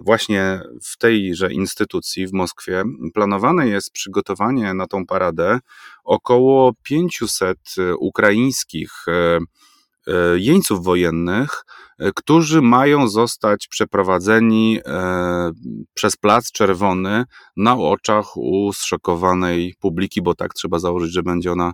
[0.00, 2.82] właśnie w tejże instytucji w Moskwie.
[3.14, 5.58] Planowane jest przygotowanie na tą paradę
[6.04, 7.58] około 500
[7.98, 9.38] ukraińskich e,
[10.06, 14.80] e, jeńców wojennych, e, którzy mają zostać przeprowadzeni
[15.94, 17.24] przez Plac Czerwony
[17.56, 21.72] na oczach u zszokowanej publiki, bo tak trzeba założyć, że będzie ona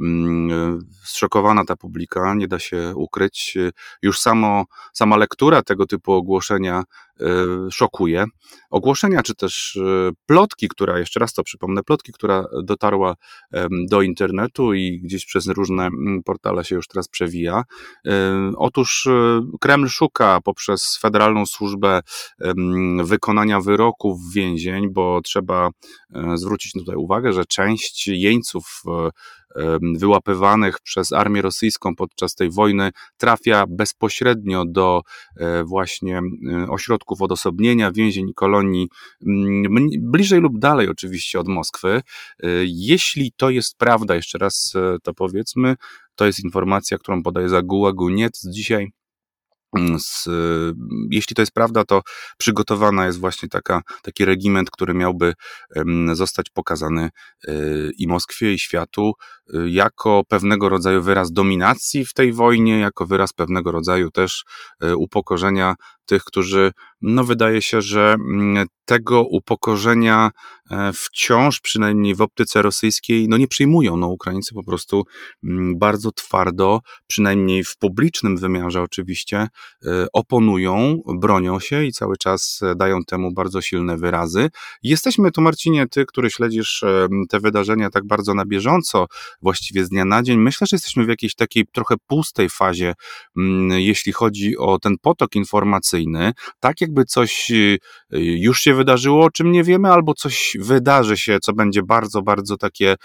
[0.00, 3.58] mm, zszokowana ta publika, nie da się ukryć.
[4.02, 6.84] Już samo, sama lektura tego typu ogłoszenia
[7.70, 8.24] szokuje.
[8.70, 9.78] Ogłoszenia, czy też
[10.26, 13.14] plotki, która, jeszcze raz to przypomnę, plotki, która dotarła
[13.90, 17.64] do internetu i gdzieś przez różne mm, portale się już teraz przewija.
[18.56, 19.08] Otóż
[19.62, 22.00] Kreml szuka poprzez Federalną Służbę
[23.04, 25.70] wykonania wyroków więzień, bo trzeba
[26.34, 28.82] zwrócić tutaj uwagę, że część jeńców
[29.98, 35.02] wyłapywanych przez armię rosyjską podczas tej wojny trafia bezpośrednio do
[35.36, 36.20] e, właśnie
[36.68, 38.88] ośrodków odosobnienia, więzień i kolonii,
[39.98, 41.88] bliżej lub dalej oczywiście od Moskwy.
[41.88, 42.02] E,
[42.64, 45.76] jeśli to jest prawda, jeszcze raz e, to powiedzmy,
[46.14, 49.01] to jest informacja, którą podaje Zaguła Guniec dzisiaj Mm,
[49.98, 50.28] z,
[51.10, 52.02] jeśli to jest prawda, to
[52.38, 55.34] przygotowana jest właśnie taka, taki regiment, który miałby
[56.12, 57.10] zostać pokazany
[57.48, 59.12] y, i Moskwie, i światu.
[59.40, 64.44] y, jako pewnego rodzaju wyraz dominacji w tej wojnie, jako wyraz pewnego rodzaju też
[64.84, 65.74] y, upokorzenia
[66.06, 70.30] tych, którzy, no wydaje się, że mm, tego upokorzenia
[70.70, 73.96] e, wciąż, przynajmniej w optyce rosyjskiej, no nie przyjmują.
[73.96, 75.04] No Ukraińcy po prostu
[75.44, 82.60] mm, bardzo twardo, przynajmniej w publicznym wymiarze oczywiście, e, oponują, bronią się i cały czas
[82.62, 84.50] e, dają temu bardzo silne wyrazy.
[84.82, 86.84] Jesteśmy tu, Marcinie, ty, który śledzisz
[87.28, 89.06] te wydarzenia tak bardzo na bieżąco,
[89.42, 90.38] właściwie z dnia na dzień.
[90.38, 92.94] Myślę, że jesteśmy w jakiejś takiej trochę pustej fazie,
[93.36, 97.78] mm, jeśli chodzi o ten potok informacyjny, tak jakby coś y,
[98.10, 102.56] już się wydarzyło, o czym nie wiemy, albo coś wydarzy się, co będzie bardzo, bardzo
[102.56, 102.96] takie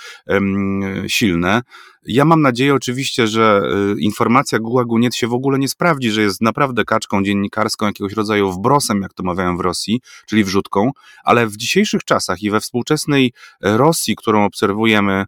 [1.08, 1.62] silne.
[2.08, 3.62] Ja mam nadzieję oczywiście, że
[3.98, 8.14] y, informacja Google Guniet się w ogóle nie sprawdzi, że jest naprawdę kaczką dziennikarską, jakiegoś
[8.14, 10.92] rodzaju wbrosem, jak to mawiają w Rosji, czyli wrzutką,
[11.24, 15.26] ale w dzisiejszych czasach i we współczesnej Rosji, którą obserwujemy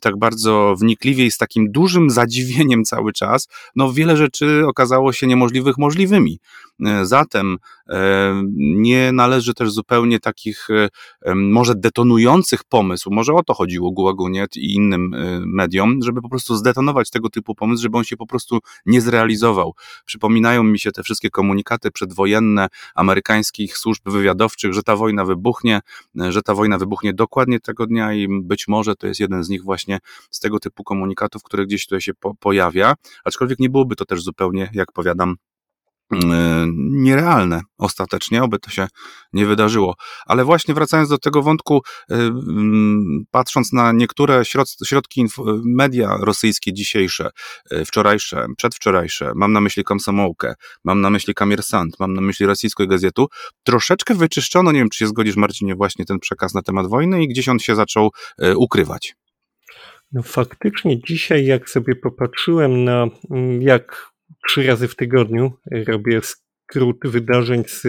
[0.00, 5.26] tak bardzo wnikliwie i z takim dużym zadziwieniem cały czas, no wiele rzeczy okazało się
[5.26, 6.38] niemożliwych możliwymi.
[6.84, 7.56] E, zatem
[7.88, 14.56] e, nie należy też zupełnie takich e, może detonujących pomysłów, może o to chodziło Gułaguniet
[14.56, 15.14] i innym
[15.46, 19.74] mediom, żeby po prostu zdetonować tego typu pomysł, żeby on się po prostu nie zrealizował.
[20.04, 25.80] Przypominają mi się te wszystkie komunikaty przedwojenne amerykańskich służb wywiadowczych, że ta wojna wybuchnie,
[26.14, 29.62] że ta wojna wybuchnie dokładnie tego dnia i być może to jest jeden z nich
[29.62, 29.98] właśnie
[30.30, 34.22] z tego typu komunikatów, który gdzieś tutaj się po pojawia, aczkolwiek nie byłoby to też
[34.22, 35.36] zupełnie, jak powiadam,
[36.76, 38.88] nierealne ostatecznie, oby to się
[39.32, 39.94] nie wydarzyło.
[40.26, 44.42] Ale właśnie wracając do tego wątku, y, mm, patrząc na niektóre
[44.86, 45.26] środki
[45.64, 47.30] media rosyjskie dzisiejsze,
[47.72, 52.86] y, wczorajsze, przedwczorajsze, mam na myśli Komsomołkę, mam na myśli Kamiersant, mam na myśli rosyjską
[52.86, 53.26] gazetu,
[53.62, 57.28] troszeczkę wyczyszczono, nie wiem czy się zgodzisz Marcinie, właśnie ten przekaz na temat wojny i
[57.28, 58.10] gdzieś on się zaczął
[58.42, 59.14] y, ukrywać.
[60.12, 64.15] No faktycznie dzisiaj, jak sobie popatrzyłem na mm, jak
[64.48, 65.52] trzy razy w tygodniu
[65.86, 67.86] robię skrót wydarzeń z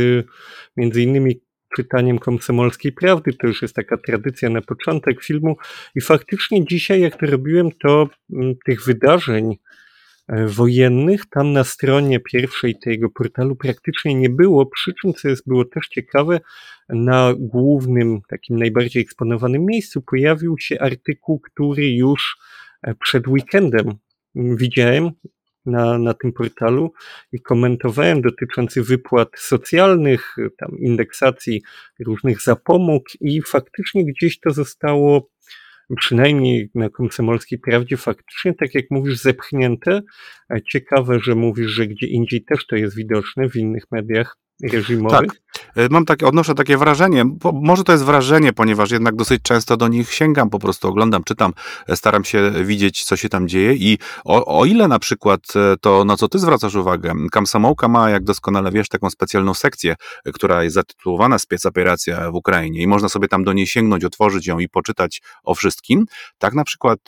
[0.77, 1.41] między innymi
[1.75, 3.33] czytaniem komsomolskiej prawdy.
[3.33, 5.55] To już jest taka tradycja na początek filmu.
[5.95, 9.57] I faktycznie dzisiaj, jak to robiłem, to mm, tych wydarzeń
[10.27, 15.47] e, wojennych tam na stronie pierwszej tego portalu praktycznie nie było, przy czym, co jest,
[15.47, 16.39] było też ciekawe,
[16.89, 22.37] na głównym, takim najbardziej eksponowanym miejscu pojawił się artykuł, który już
[22.83, 23.93] e, przed weekendem
[24.35, 25.11] widziałem
[25.67, 26.93] na, na tym portalu
[27.31, 31.61] i komentowałem dotyczący wypłat socjalnych, tam indeksacji
[31.99, 35.29] różnych zapomóg i faktycznie gdzieś to zostało
[35.95, 40.01] przynajmniej na Komsomolskiej Prawdzie faktycznie, tak jak mówisz, zepchnięte.
[40.69, 44.37] Ciekawe, że mówisz, że gdzie indziej też to jest widoczne w innych mediach
[44.71, 45.31] reżimowych.
[45.31, 45.41] Tak.
[45.75, 49.87] E, mam takie, odnoszę takie wrażenie, może to jest wrażenie, ponieważ jednak dosyć często do
[49.87, 51.53] nich sięgam, po prostu oglądam, czytam,
[51.87, 55.75] e, staram się widzieć, co się tam dzieje i o, o ile na przykład e,
[55.81, 59.95] to, na co ty zwracasz uwagę, Kamsamołka ma, jak doskonale wiesz, taką specjalną sekcję,
[60.33, 64.59] która jest zatytułowana Specoperacja w Ukrainie i można sobie tam do niej sięgnąć, otworzyć ją
[64.59, 66.05] i poczytać o wszystkim.
[66.37, 66.99] Tak na przykład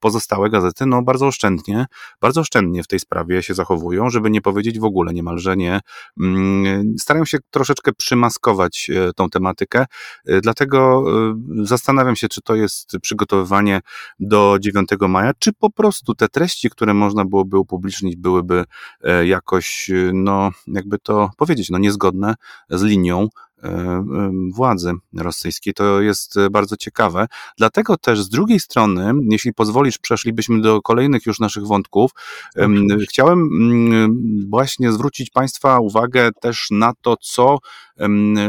[0.00, 1.86] pozostałe gazety, no bardzo oszczędnie,
[2.20, 5.80] bardzo oszczędnie w tej sprawie się zachowują, żeby nie powiedzieć w ogóle niemalże nie,
[6.20, 9.86] mm, starają się troszeczkę przymaskować e, tą tematykę.
[10.26, 13.80] E, dlatego e, zastanawiam się, czy to jest przygotowywanie
[14.20, 18.64] do 9 maja, czy po prostu te treści, które można byłoby upublicznić, byłyby
[19.24, 22.34] jakoś, no, jakby to powiedzieć, no, niezgodne
[22.70, 23.28] z linią
[24.54, 25.74] władzy rosyjskiej.
[25.74, 27.26] To jest bardzo ciekawe.
[27.58, 32.10] Dlatego też z drugiej strony, jeśli pozwolisz, przeszlibyśmy do kolejnych już naszych wątków.
[33.08, 37.58] Chciałem mm, właśnie zwrócić Państwa uwagę też na to, co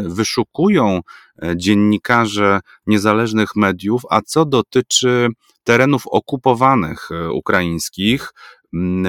[0.06, 1.02] wyszukują
[1.44, 5.30] e, dziennikarze niezależnych mediów, a co dotyczy
[5.64, 8.34] terenów okupowanych e, ukraińskich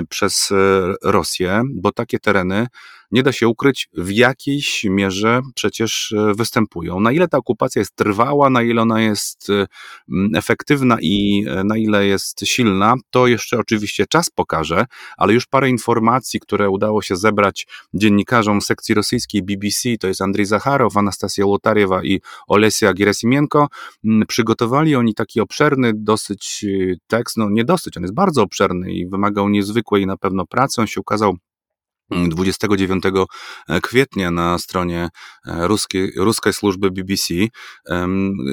[0.09, 0.53] przez
[1.03, 2.67] Rosję, bo takie tereny
[3.11, 7.01] nie da się ukryć, w jakiejś mierze przecież e, występują.
[7.01, 9.67] Na ile ta okupacja jest trwała, na ile ona jest e,
[10.35, 14.85] efektywna i e, na ile jest silna, to jeszcze oczywiście czas pokaże,
[15.17, 20.45] ale już parę informacji, które udało się zebrać dziennikarzom sekcji rosyjskiej BBC, to jest Andrzej
[20.45, 23.69] Zacharow, Anastasia Łotariewa i Olesia Gierasimienko,
[24.29, 26.65] przygotowali oni taki obszerny dosyć
[27.07, 30.87] tekst, no nie dosyć, on jest bardzo obszerny i wymagał niezwykłej na pewno pracy, on
[30.87, 31.37] się ukazał
[32.11, 33.05] 29
[33.69, 35.09] e, kwietnia na stronie
[35.47, 37.35] e, ruskiej, ruskiej służby BBC.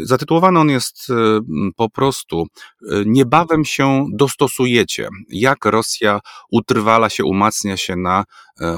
[0.03, 1.39] Zatytułowany on jest e,
[1.75, 2.45] po prostu
[3.05, 6.19] Niebawem się dostosujecie, jak Rosja
[6.51, 8.23] utrwala się, umacnia się na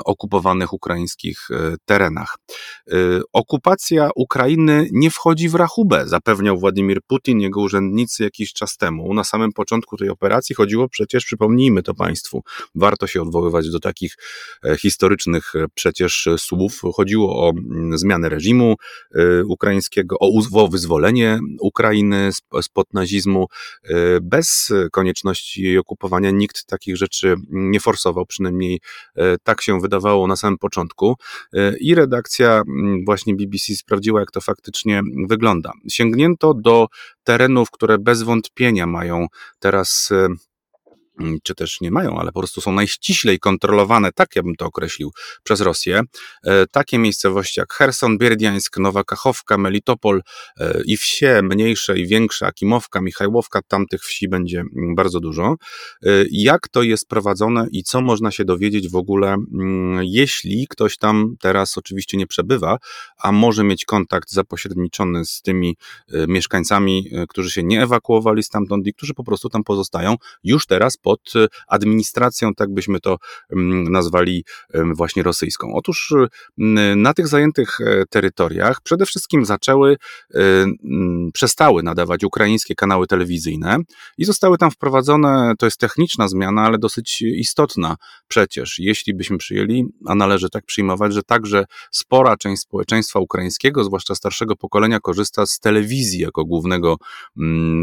[0.06, 1.48] okupowanych ukraińskich
[1.86, 2.38] terenach.
[3.34, 9.14] Okupacja Ukrainy nie wchodzi w rachubę, zapewniał Władimir Putin, jego urzędnicy jakiś czas temu.
[9.14, 12.44] Na samym początku tej operacji chodziło przecież, przypomnijmy to Państwu,
[12.76, 14.16] warto się odwoływać do takich
[14.76, 16.82] historycznych e, przecież słów.
[16.94, 18.76] Chodziło o mm, zmianę reżimu
[19.16, 22.30] e, ukraińskiego, o wyzwolenie Ukrainy
[22.62, 23.48] spod nazizmu.
[24.22, 28.80] Bez konieczności jej okupowania nikt takich rzeczy nie forsował, przynajmniej
[29.44, 31.16] tak się wydawało na samym początku.
[31.80, 35.72] I redakcja mm, właśnie BBC sprawdziła, jak to faktycznie wygląda.
[35.90, 36.88] Sięgnięto do
[37.24, 39.28] terenów, które bez wątpienia mają
[39.60, 40.10] teraz
[41.44, 45.12] czy też nie mają, ale po prostu są najściślej kontrolowane, tak ja bym to określił,
[45.44, 46.02] przez Rosję.
[46.44, 50.22] E, takie miejscowości jak Herson, Bierdiańsk, Nowa Kachowka, Melitopol
[50.60, 55.56] e, i wsie mniejsze i większe, Akimowka, Michajłowka, tamtych wsi będzie mm, bardzo dużo.
[56.04, 60.98] E, jak to jest prowadzone i co można się dowiedzieć w ogóle, mm, jeśli ktoś
[60.98, 62.78] tam teraz oczywiście nie przebywa,
[63.18, 65.78] a może mieć kontakt zapośredniczony z tymi
[66.28, 71.36] mieszkańcami, którzy się nie ewakuowali stamtąd i którzy po prostu tam pozostają już teraz pod
[71.36, 73.18] e, administracją, tak byśmy to
[73.52, 74.44] mm, nazwali
[74.96, 75.74] właśnie rosyjską.
[75.74, 76.14] Otóż
[76.96, 79.98] na tych zajętych e, terytoriach przede wszystkim zaczęły,
[80.36, 80.40] e,
[81.34, 83.78] przestały nadawać ukraińskie kanały telewizyjne
[84.18, 87.96] i zostały tam wprowadzone, to jest techniczna zmiana, ale dosyć istotna
[88.28, 94.16] przecież, jeśli byśmy przyjęli, a należy tak przyjmować, że także spora część społeczeństwa ukraińskiego, zwłaszcza
[94.16, 96.98] starszego pokolenia, korzysta z telewizji jako głównego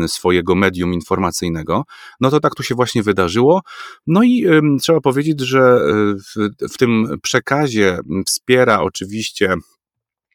[0.07, 1.85] swojego medium informacyjnego,
[2.21, 3.63] no to tak tu się właśnie wydaje wydarzyło.
[4.07, 4.47] No i
[4.83, 5.81] trzeba powiedzieć, że e,
[6.15, 9.55] w, w tym przekazie wspiera oczywiście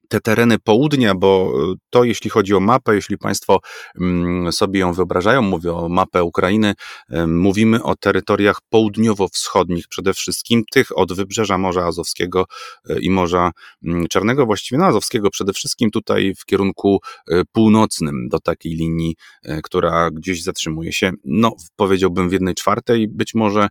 [0.10, 3.60] te tereny południa, bo e, to jeśli chodzi o mapę, jeśli Państwo
[4.01, 6.74] mm, sobie ją wyobrażają, mówię o mapę Ukrainy,
[7.28, 12.45] mówimy o terytoriach południowo-wschodnich przede wszystkim, tych od wybrzeża Morza Azowskiego
[12.89, 13.51] e, i Morza
[13.86, 19.16] mm, Czarnego, właściwie no Azowskiego przede wszystkim tutaj w kierunku e, północnym do takiej linii,
[19.64, 23.68] która gdzieś zatrzymuje się, no powiedziałbym w jednej czwartej być może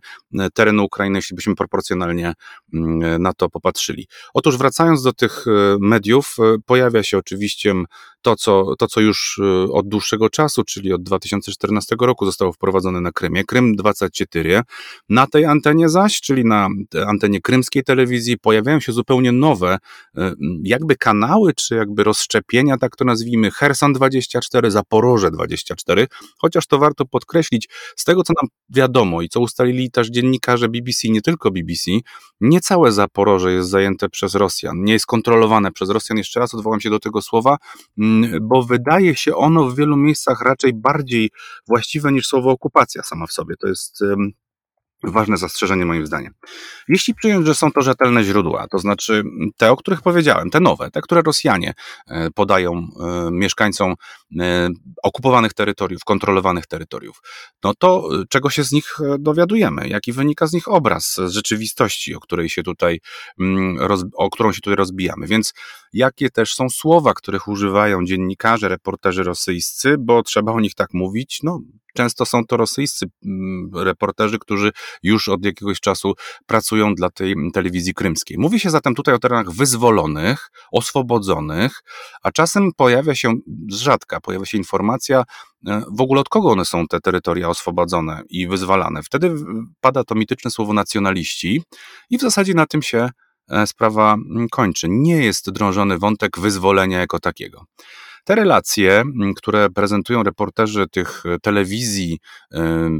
[0.53, 2.33] terenu Ukrainy, jeśli byśmy proporcjonalnie
[2.73, 4.07] mm, na to popatrzyli.
[4.33, 5.45] Otóż wracając do tych
[5.79, 6.28] mediów,
[6.65, 7.73] pojawia się oczywiście
[8.21, 13.01] to co, to, co już e, od dłuższego czasu, czyli od 2014 roku zostało wprowadzone
[13.01, 14.61] na Krymie, Krym 24.
[15.09, 16.67] Na tej antenie zaś, czyli na
[17.07, 19.77] antenie krymskiej telewizji, pojawiają się zupełnie nowe,
[20.17, 26.07] e, jakby kanały, czy jakby rozszczepienia, tak to nazwijmy, Hersan 24, Zaporoże 24,
[26.37, 31.09] chociaż to warto podkreślić, z tego co nam wiadomo i co ustalili też dziennikarze BBC,
[31.09, 31.91] nie tylko BBC,
[32.41, 36.81] nie całe Zaporoże jest zajęte przez Rosjan, nie jest kontrolowane przez Rosjan, jeszcze raz odwołam
[36.81, 37.57] się do tego słowa,
[38.41, 41.29] bo wydaje się ono w wielu miejscach raczej bardziej
[41.67, 43.55] właściwe niż słowo okupacja sama w sobie.
[43.55, 44.03] To jest
[45.03, 46.33] Ważne zastrzeżenie moim zdaniem.
[46.87, 49.23] Jeśli przyjąć, że są to rzetelne źródła, to znaczy
[49.57, 51.73] te, o których powiedziałem, te nowe, te, które Rosjanie
[52.07, 53.95] e, podają e, mieszkańcom
[54.39, 54.69] e,
[55.03, 57.21] okupowanych terytoriów, kontrolowanych terytoriów,
[57.63, 59.87] no to czego się z nich dowiadujemy?
[59.87, 62.99] Jaki wynika z nich obraz z rzeczywistości, o której się tutaj,
[63.39, 63.77] mm,
[64.13, 65.27] o którą się tutaj rozbijamy?
[65.27, 65.53] Więc
[65.93, 71.39] jakie też są słowa, których używają dziennikarze, reporterzy rosyjscy, bo trzeba o nich tak mówić,
[71.43, 71.59] no
[71.99, 74.71] Często są to rosyjscy mm, reporterzy, którzy
[75.03, 76.13] już od jakiegoś czasu
[76.45, 78.37] pracują dla tej telewizji krymskiej.
[78.37, 81.83] Mówi się zatem tutaj o terenach wyzwolonych, oswobodzonych,
[82.23, 83.33] a czasem pojawia się,
[83.69, 85.23] z rzadka pojawia się informacja,
[85.67, 89.03] e, w ogóle od kogo one są te terytoria oswobodzone i wyzwalane.
[89.03, 89.33] Wtedy
[89.81, 91.63] pada to mityczne słowo nacjonaliści
[92.09, 93.09] i w zasadzie na tym się
[93.49, 94.87] e, sprawa mm, kończy.
[94.89, 97.65] Nie jest drążony wątek wyzwolenia jako takiego.
[98.29, 99.03] Te relacje,
[99.35, 102.19] które prezentują reporterzy tych e, telewizji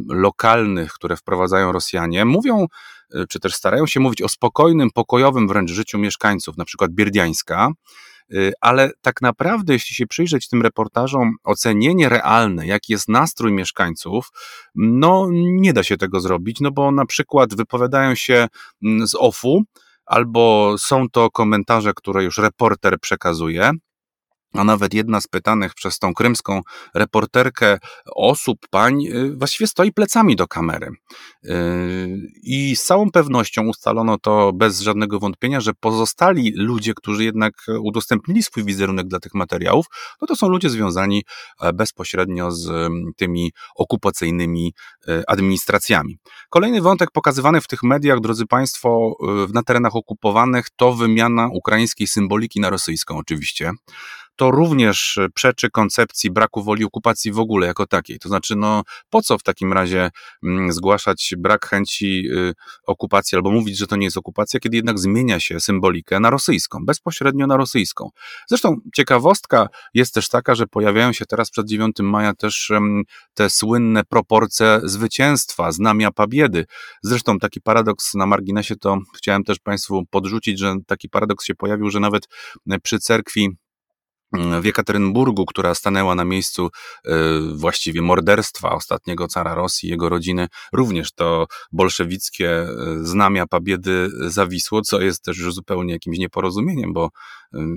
[0.09, 2.65] lokalnych, które wprowadzają Rosjanie, mówią,
[3.13, 7.69] e, czy też starają się mówić o spokojnym, pokojowym wręcz życiu mieszkańców, na przykład Bierdiańska,
[8.33, 14.29] e, ale tak naprawdę, jeśli się przyjrzeć tym reportażom, ocenienie realne, jaki jest nastrój mieszkańców,
[14.75, 18.47] no nie da się tego zrobić, no bo na przykład wypowiadają się
[19.03, 19.63] z OFU,
[20.05, 23.71] albo są to komentarze, które już reporter przekazuje,
[24.53, 26.61] a nawet jedna z pytanych przez tą krymską
[26.93, 30.87] reporterkę osób, pań, y, właściwie stoi plecami do kamery.
[31.45, 31.49] Y,
[32.43, 38.43] I z całą pewnością ustalono to bez żadnego wątpienia, że pozostali ludzie, którzy jednak udostępnili
[38.43, 39.85] swój wizerunek dla tych materiałów,
[40.21, 41.23] no to są ludzie związani
[41.61, 44.73] e, bezpośrednio z tymi okupacyjnymi
[45.07, 46.17] e, administracjami.
[46.49, 49.13] Kolejny wątek pokazywany w tych mediach, drodzy Państwo,
[49.53, 53.71] na terenach okupowanych, to wymiana ukraińskiej symboliki na rosyjską, oczywiście
[54.39, 58.19] to również przeczy koncepcji braku woli okupacji w ogóle jako takiej.
[58.19, 60.09] To znaczy, no po co w takim razie
[60.43, 62.53] mm, zgłaszać brak chęci y,
[62.87, 66.85] okupacji albo mówić, że to nie jest okupacja, kiedy jednak zmienia się symbolikę na rosyjską,
[66.85, 68.09] bezpośrednio na rosyjską.
[68.47, 72.71] Zresztą ciekawostka jest też taka, że pojawiają się teraz przed 9 maja też
[73.33, 76.65] te słynne proporcje zwycięstwa, znamia pabiedy.
[77.03, 81.89] Zresztą taki paradoks na marginesie to chciałem też Państwu podrzucić, że taki paradoks się pojawił,
[81.89, 82.27] że nawet
[82.69, 83.49] e, przy cerkwi
[84.33, 86.69] w Jekaterynburgu, która stanęła na miejscu
[87.05, 87.11] e,
[87.55, 92.67] właściwie morderstwa ostatniego cara Rosji, jego rodziny, również to bolszewickie e,
[93.01, 97.09] znamia pabiedy zawisło, co jest też już zupełnie jakimś nieporozumieniem, bo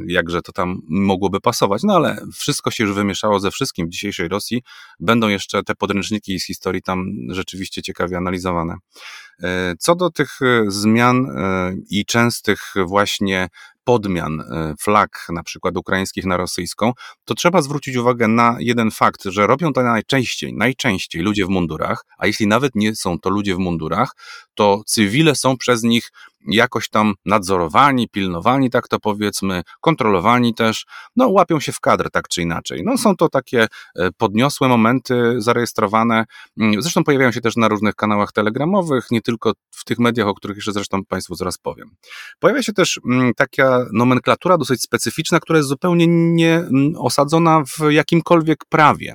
[0.07, 1.83] jakże to tam mogłoby pasować.
[1.83, 4.63] No ale wszystko się już wymieszało ze wszystkim w dzisiejszej Rosji.
[5.01, 8.77] Będą jeszcze te podręczniki z historii tam rzeczywiście ciekawie analizowane.
[9.79, 11.27] Co do tych zmian
[11.91, 13.49] i częstych właśnie
[13.85, 16.93] podmian e, flag, na przykład ukraińskich na rosyjską,
[17.25, 22.05] to trzeba zwrócić uwagę na jeden fakt, że robią to najczęściej, najczęściej ludzie w mundurach,
[22.19, 24.13] a jeśli nawet nie są to ludzie w mundurach,
[24.55, 26.11] to cywile są przez nich
[26.47, 30.87] jakoś tam nadzorowani, pilnowani, tak to powiedzmy, kontrolowani też,
[31.17, 32.83] no łapią się w kadr tak czy inaczej.
[32.85, 36.25] No są to takie e, podniosłe momenty zarejestrowane,
[36.61, 40.35] mm, zresztą pojawiają się też na różnych kanałach telegramowych, nie tylko w tych mediach, o
[40.35, 41.91] których jeszcze zresztą Państwu zaraz powiem.
[42.39, 47.91] Pojawia się też mm, taka nomenklatura dosyć specyficzna, która jest zupełnie nie mm, osadzona w
[47.91, 49.15] jakimkolwiek prawie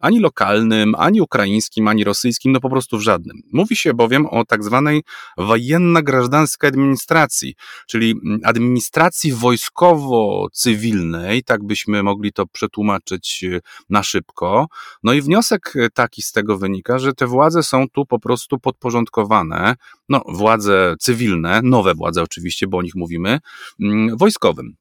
[0.00, 3.42] ani lokalnym, ani ukraińskim, ani rosyjskim, no po prostu w żadnym.
[3.52, 5.02] Mówi się bowiem o tak zwanej
[5.38, 7.54] wojenno-grażdanskiej administracji,
[7.86, 14.66] czyli mm, administracji wojskowo-cywilnej, tak byśmy mogli to przetłumaczyć y, na szybko.
[15.02, 19.74] No i wniosek taki z tego wynika, że te władze są tu po prostu podporządkowane,
[20.08, 23.38] no władze cywilne, nowe władze oczywiście, bo o nich mówimy,
[23.80, 24.76] mm, wojskowym.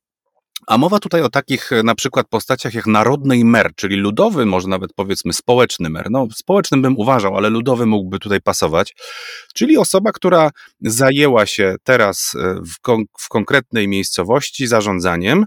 [0.67, 4.93] A mowa tutaj o takich na przykład postaciach jak narodny mer, czyli ludowy, może nawet
[4.93, 6.11] powiedzmy społeczny mer.
[6.11, 8.95] No, społecznym bym uważał, ale ludowy mógłby tutaj pasować.
[9.55, 10.49] Czyli osoba, która
[10.81, 12.35] zajęła się teraz
[12.73, 15.45] w, kon w konkretnej miejscowości zarządzaniem,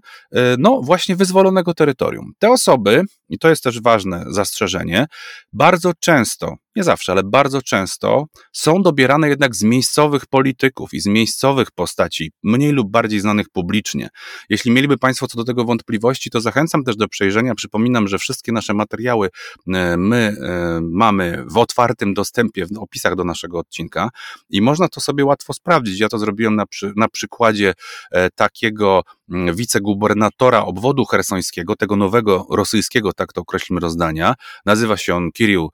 [0.58, 2.32] no właśnie wyzwolonego terytorium.
[2.38, 5.06] Te osoby, i to jest też ważne zastrzeżenie,
[5.52, 11.06] bardzo często nie zawsze, ale bardzo często są dobierane jednak z miejscowych polityków i z
[11.06, 14.08] miejscowych postaci, mniej lub bardziej znanych publicznie.
[14.48, 17.54] Jeśli mieliby Państwo co do tego wątpliwości, to zachęcam też do przejrzenia.
[17.54, 19.28] Przypominam, że wszystkie nasze materiały
[19.74, 24.10] e, my e, mamy w otwartym dostępie, w opisach do naszego odcinka
[24.50, 26.00] i można to sobie łatwo sprawdzić.
[26.00, 27.74] Ja to zrobiłem na, przy, na przykładzie
[28.12, 34.34] e, takiego mm, wicegubernatora obwodu hersońskiego, tego nowego rosyjskiego, tak to określimy, rozdania.
[34.66, 35.68] Nazywa się on Kirill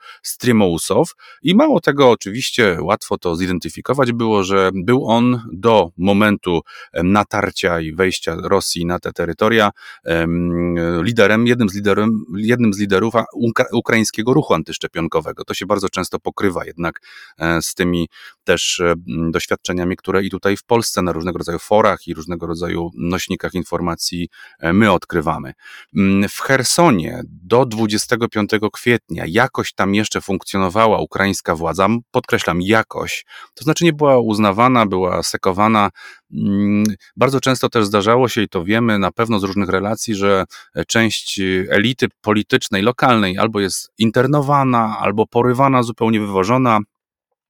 [1.42, 6.60] I mało tego, oczywiście łatwo to zidentyfikować było, że był on do momentu
[6.94, 9.70] natarcia i wejścia Rosji na te terytoria
[11.02, 13.14] liderem, jednym z, liderem, jednym z liderów
[13.72, 15.44] ukraińskiego ruchu antyszczepionkowego.
[15.44, 17.00] To się bardzo często pokrywa jednak
[17.38, 18.08] e, z tymi
[18.44, 18.94] też e,
[19.30, 24.28] doświadczeniami, które i tutaj w Polsce na różnego rodzaju forach i różnego rodzaju nośnikach informacji
[24.60, 25.52] e, my odkrywamy.
[26.28, 30.20] W Hersonie do 25 kwietnia jakoś tam jeszcze
[30.84, 33.24] ukraińska władza, podkreślam jakoś,
[33.54, 35.90] to znaczy nie była uznawana, była sekowana.
[36.32, 36.84] Mm,
[37.16, 40.44] bardzo często też zdarzało się, i to wiemy na pewno z różnych relacji, że
[40.88, 46.78] część elity politycznej, lokalnej albo jest internowana, albo porywana, zupełnie wywożona,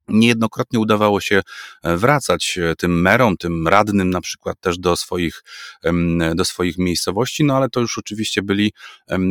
[0.09, 1.43] Niejednokrotnie udawało się
[1.83, 5.43] e, wracać e, tym merom, tym radnym na przykład też do swoich,
[6.35, 8.73] do swoich miejscowości, no ale to już oczywiście byli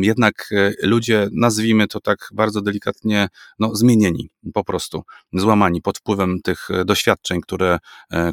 [0.00, 5.02] jednak e, ludzie, nazwijmy to tak bardzo delikatnie, no zmienieni po prostu,
[5.32, 7.78] złamani pod wpływem tych doświadczeń, które,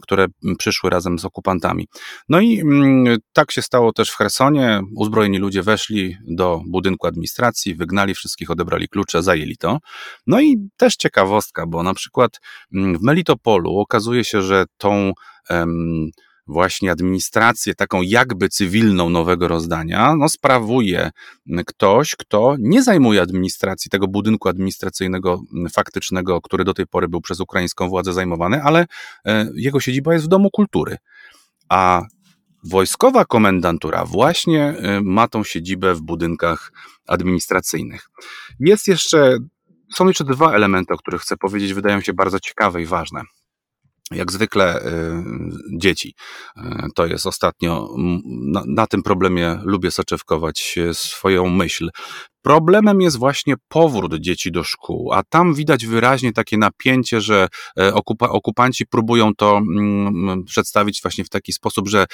[0.01, 0.27] które
[0.57, 1.87] przyszły razem z okupantami.
[2.29, 7.75] No i mm, tak się stało też w Hersonie, uzbrojeni ludzie weszli do budynku administracji,
[7.75, 9.77] wygnali wszystkich, odebrali klucze, zajęli to.
[10.27, 12.32] No i też ciekawostka, bo na przykład
[12.73, 15.13] Mm, w Melitopolu okazuje się, że tą
[16.47, 21.11] właśnie administrację taką jakby cywilną nowego rozdania, no sprawuje
[21.65, 27.21] ktoś, kto nie zajmuje administracji tego budynku administracyjnego mm, faktycznego, który do tej pory był
[27.21, 28.85] przez ukraińską władzę zajmowany, ale
[29.25, 30.97] e, jego siedziba jest w Domu Kultury.
[31.69, 32.01] A
[32.63, 36.71] wojskowa komendantura właśnie e, ma tą siedzibę w budynkach
[37.07, 38.09] administracyjnych.
[38.59, 39.37] Jest jeszcze
[39.93, 43.21] są jeszcze dwa elementy, o których chcę powiedzieć, wydają się bardzo ciekawe i ważne.
[44.11, 45.23] Jak zwykle y,
[45.77, 46.15] dzieci.
[46.57, 46.61] Y,
[46.95, 47.89] to jest ostatnio,
[48.27, 51.89] na, na, tym problemie lubię soczewkować swoją myśl.
[52.43, 57.47] Problemem jest właśnie powrót dzieci do szkół, a tam widać wyraźnie takie napięcie, że
[57.79, 62.05] e, okupa okupanci próbują to mm, przedstawić właśnie w taki sposób, że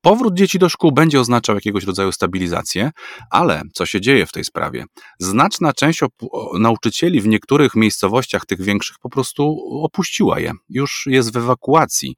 [0.00, 2.90] powrót dzieci do szkół będzie oznaczał jakiegoś rodzaju stabilizację,
[3.30, 4.84] ale co się dzieje w tej sprawie?
[5.18, 6.00] Znaczna część
[6.58, 10.52] nauczycieli w niektórych miejscowościach, tych większych, po prostu opuściła je.
[10.68, 12.14] Już jest w ewakuacji.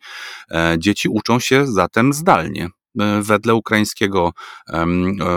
[0.50, 2.68] E, dzieci uczą się zatem zdalnie.
[3.00, 4.32] E, wedle ukraińskiego
[4.68, 4.86] e,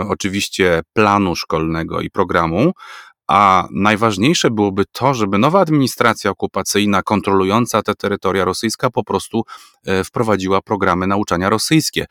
[0.08, 2.72] oczywiście planu szkolnego i programu,
[3.28, 9.42] a najważniejsze byłoby to, żeby nowa administracja okupacyjna kontrolująca te terytoria rosyjska po prostu
[9.86, 12.06] e, wprowadziła programy nauczania rosyjskie.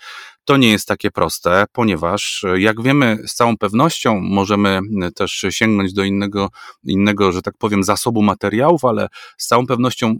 [0.45, 4.79] To nie jest takie proste, ponieważ jak wiemy, z całą pewnością możemy
[5.15, 6.49] też sięgnąć do innego,
[6.83, 10.15] innego, że tak powiem, zasobu materiałów, ale z całą pewnością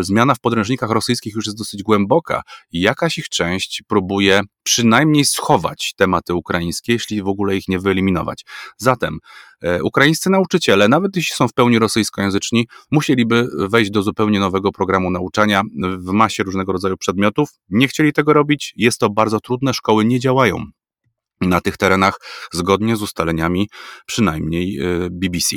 [0.00, 5.94] zmiana w podręcznikach rosyjskich już jest dosyć głęboka i jakaś ich część próbuje przynajmniej schować
[5.96, 8.44] tematy ukraińskie, jeśli w ogóle ich nie wyeliminować.
[8.76, 9.18] Zatem
[9.62, 15.10] e, ukraińscy nauczyciele, nawet jeśli są w pełni rosyjskojęzyczni, musieliby wejść do zupełnie nowego programu
[15.10, 15.62] nauczania
[15.98, 17.48] w masie różnego rodzaju przedmiotów.
[17.70, 20.64] Nie chcieli tego robić, jest to bardzo trudne, szkoły nie działają
[21.48, 22.20] na tych terenach
[22.52, 23.68] zgodnie z ustaleniami
[24.06, 25.56] przynajmniej y, BBC.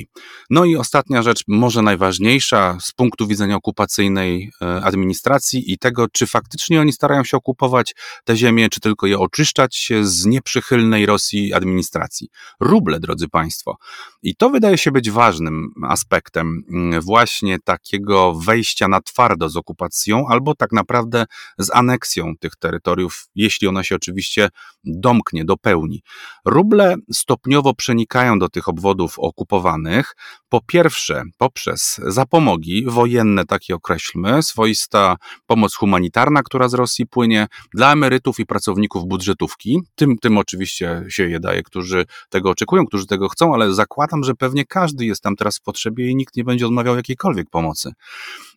[0.50, 6.28] No i ostatnia rzecz, może najważniejsza z punktu widzenia okupacyjnej y, administracji i tego, czy
[6.28, 12.30] faktycznie oni starają się okupować te ziemie, czy tylko je oczyszczać z nieprzychylnej Rosji administracji.
[12.60, 13.78] Ruble, drodzy Państwo.
[14.24, 16.64] I to wydaje się być ważnym aspektem
[16.94, 21.26] y, właśnie takiego wejścia na twardo z okupacją, albo tak naprawdę
[21.58, 24.50] z aneksją tych terytoriów, jeśli ona się oczywiście
[24.84, 26.02] domknie do pełni.
[26.46, 30.16] Ruble stopniowo przenikają do tych obwodów okupowanych,
[30.50, 35.16] po pierwsze poprzez zapomogi wojenne, takie określmy, swoista
[35.46, 39.80] pomoc humanitarna, która z Rosji płynie dla emerytów i pracowników budżetówki.
[39.96, 44.36] Tym, tym oczywiście się je daje, którzy tego oczekują, którzy tego chcą, ale zakładam, że
[44.36, 47.92] pewnie każdy jest tam teraz w potrzebie i nikt nie będzie odmawiał jakiejkolwiek pomocy.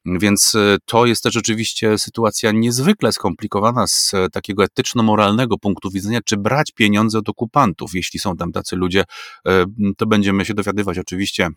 [0.04, 6.72] Więc to jest też oczywiście sytuacja niezwykle skomplikowana z takiego etyczno-moralnego punktu widzenia, czy brać
[6.72, 7.94] pieniądze od okupantów.
[7.94, 9.04] Jeśli są tam tacy ludzie,
[9.96, 11.48] to będziemy się dowiadywać oczywiście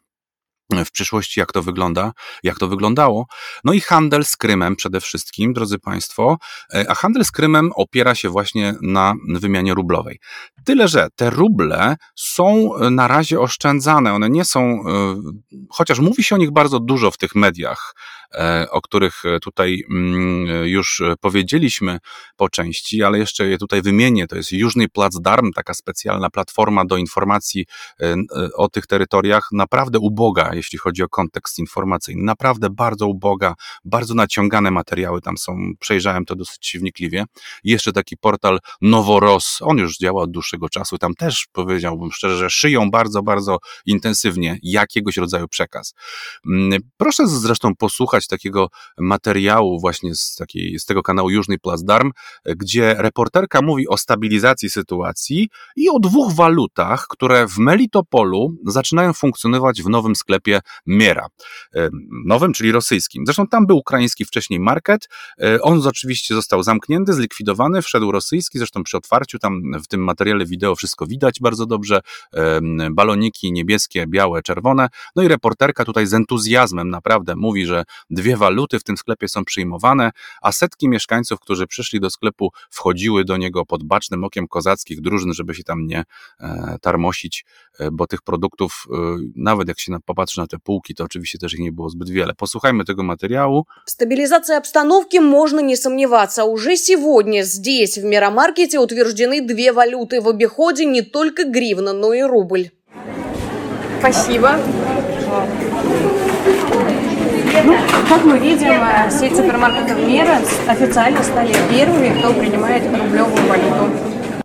[0.86, 2.12] w przyszłości, jak to wygląda,
[2.44, 3.26] jak to wyglądało.
[3.64, 6.38] No i handel z Krymem przede wszystkim, drodzy Państwo,
[6.74, 10.20] e, a handel z Krymem opiera się właśnie na wymianie rublowej.
[10.66, 14.84] Tyle, że te ruble są na razie oszczędzane, one nie są, e,
[15.70, 18.23] chociaż mówi się o nich bardzo dużo w tych mediach, e,
[18.72, 22.00] o których tutaj mm, już powiedzieliśmy
[22.36, 24.28] po części, ale jeszcze je tutaj wymienię.
[24.28, 27.66] To jest Jużny Placdarm, taka specjalna platforma do informacji
[28.56, 32.24] o tych terytoriach, naprawdę uboga, jeśli chodzi o kontekst informacyjny.
[32.24, 33.56] Naprawdę bardzo uboga,
[33.86, 35.58] bardzo naciągane materiały tam są.
[35.80, 37.26] Przejrzałem to dosyć wnikliwie.
[37.64, 40.98] Jeszcze taki portal Noworos, on już działa od dłuższego czasu.
[40.98, 45.94] Tam też powiedziałbym szczerze, że szyją bardzo, bardzo intensywnie jakiegoś rodzaju przekaz.
[46.46, 48.68] Mm, proszę zresztą posłuchać takiego
[48.98, 52.12] materiału właśnie z, takiej, z tego kanału Jużny Placdarm,
[52.46, 59.82] gdzie reporterka mówi o stabilizacji sytuacji i o dwóch walutach, które w Melitopolu zaczynają funkcjonować
[59.82, 61.28] w nowym sklepie Miera.
[62.26, 63.24] Nowym, czyli rosyjskim.
[63.26, 65.10] Zresztą tam był ukraiński wcześniej market.
[65.42, 68.58] E, on oczywiście został zamknięty, zlikwidowany, wszedł rosyjski.
[68.58, 72.02] Zresztą przy otwarciu tam w tym materiale wideo wszystko widać bardzo dobrze.
[72.92, 74.90] Baloniki niebieskie, białe, czerwone.
[75.16, 79.45] No i reporterka tutaj z entuzjazmem naprawdę mówi, że dwie waluty w tym sklepie są
[79.45, 80.11] przyjmowane,
[80.43, 85.33] a setki mieszkańców, którzy przyszli do sklepu, wchodziły do niego pod bacznym okiem kozackich drużyn,
[85.33, 86.05] żeby się tam nie
[86.81, 87.45] tarmosić,
[87.93, 88.87] bo tych produktów,
[89.37, 92.11] nawet jak się popatrzy patrzy na te półki, to oczywiście też ich nie było zbyt
[92.11, 92.35] wiele.
[92.35, 93.67] Posłuchajmy tego материалу.
[93.87, 96.45] В стабилизации обстановки можно не сомневаться.
[96.45, 102.23] Уже сегодня здесь, в Миромаркете, утверждены две валюты в обиходе, не только гривна, но и
[102.23, 102.71] рубль.
[104.01, 104.59] Спасибо.
[107.62, 107.74] Ну,
[108.10, 113.92] как мы видим, э, сеть супермаркетов «Мера» официально стали первыми, кто принимает рублевую валюту.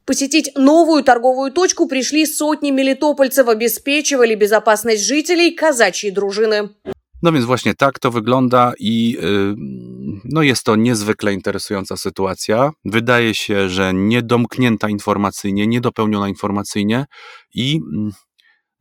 [0.04, 6.68] Посетить новую торговую точку пришли сотни мелитопольцев, обеспечивали безопасность жителей казачьей друżyny.
[7.22, 9.16] No więc właśnie tak to wygląda i
[10.24, 12.70] no jest to niezwykle interesująca sytuacja.
[12.84, 17.06] Wydaje się, że niedomknięta informacyjnie, niedopełniona informacyjnie
[17.54, 17.80] i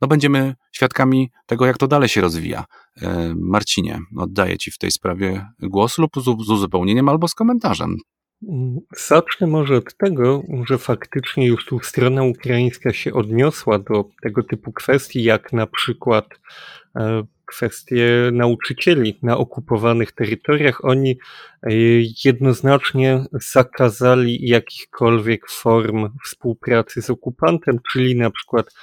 [0.00, 2.64] no będziemy świadkami tego, jak to dalej się rozwija.
[3.02, 7.96] E, Marcinie, oddaję Ci w tej sprawie głos lub z uzupełnieniem albo z komentarzem.
[9.06, 14.72] Zacznę może od tego, że faktycznie już tu strona ukraińska się odniosła do tego typu
[14.72, 16.26] kwestii, jak na przykład
[16.96, 20.84] e, kwestie nauczycieli na okupowanych terytoriach.
[20.84, 21.18] Oni
[21.62, 21.68] e,
[22.24, 28.74] jednoznacznie zakazali jakichkolwiek form współpracy z okupantem, czyli na przykład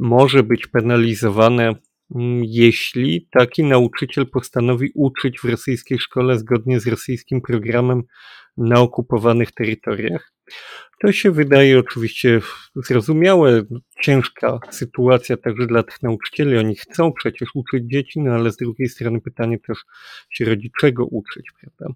[0.00, 1.74] może być penalizowane
[2.42, 8.02] jeśli taki nauczyciel postanowi uczyć w rosyjskiej szkole zgodnie z rosyjskim programem
[8.56, 10.32] na okupowanych terytoriach.
[11.00, 12.40] To się wydaje oczywiście
[12.76, 13.62] zrozumiałe,
[14.02, 16.58] ciężka sytuacja także dla tych nauczycieli.
[16.58, 19.78] Oni chcą przecież uczyć dzieci, no ale z drugiej strony pytanie też
[20.30, 21.94] się rodzi, czego uczyć, prawda?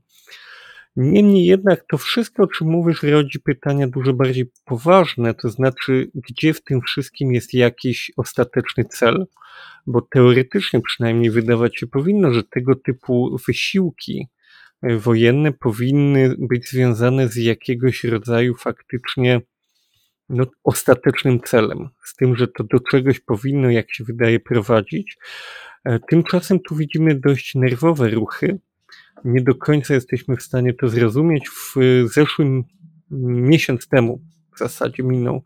[0.96, 6.54] Niemniej jednak to wszystko, o czym mówisz, rodzi pytania dużo bardziej poważne, to znaczy, gdzie
[6.54, 9.26] w tym wszystkim jest jakiś ostateczny cel,
[9.86, 14.28] bo teoretycznie przynajmniej wydawać się powinno, że tego typu wysiłki
[14.82, 19.40] wojenne powinny być związane z jakiegoś rodzaju faktycznie
[20.28, 25.16] no, ostatecznym celem, z tym, że to do czegoś powinno, jak się wydaje, prowadzić.
[25.84, 28.58] E, tymczasem tu widzimy dość nerwowe ruchy.
[29.24, 31.48] Nie do końca jesteśmy w stanie to zrozumieć.
[31.48, 31.74] W
[32.12, 32.64] zeszłym
[33.10, 34.20] miesiąc temu
[34.54, 35.44] w zasadzie minął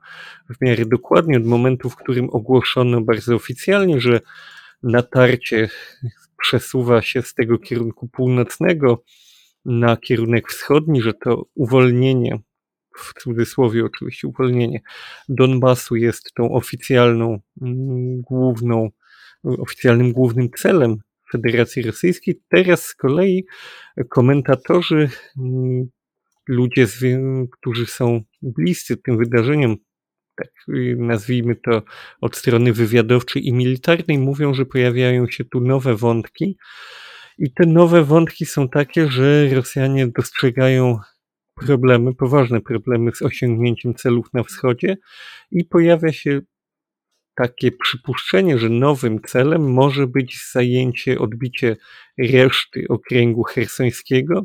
[0.51, 4.21] w miarę dokładnie od momentu, w którym ogłoszono bardzo oficjalnie, że
[4.83, 5.69] natarcie
[6.43, 9.03] przesuwa się z tego kierunku północnego
[9.65, 12.39] na kierunek wschodni, że to uwolnienie,
[12.99, 14.81] w cudzysłowie oczywiście uwolnienie
[15.29, 17.41] Donbasu jest tą oficjalną
[18.17, 18.91] główną,
[19.45, 20.97] oficjalnym głównym celem
[21.33, 22.41] Federacji Rosyjskiej.
[22.49, 23.47] Teraz z kolei
[24.11, 25.89] komentatorzy, mm,
[26.49, 26.87] ludzie,
[27.53, 29.77] którzy są bliscy tym wydarzeniom,
[30.37, 30.49] tak
[30.97, 31.83] nazwijmy to
[32.21, 36.57] od strony wywiadowczej i militarnej, mówią, że pojawiają się tu nowe wątki,
[37.39, 40.99] i te nowe wątki są takie, że Rosjanie dostrzegają
[41.55, 44.97] problemy, poważne problemy z osiągnięciem celów na wschodzie
[45.51, 46.41] i pojawia się
[47.39, 51.77] takie przypuszczenie, że nowym celem może być zajęcie, odbicie
[52.19, 54.45] reszty okręgu hersońskiego.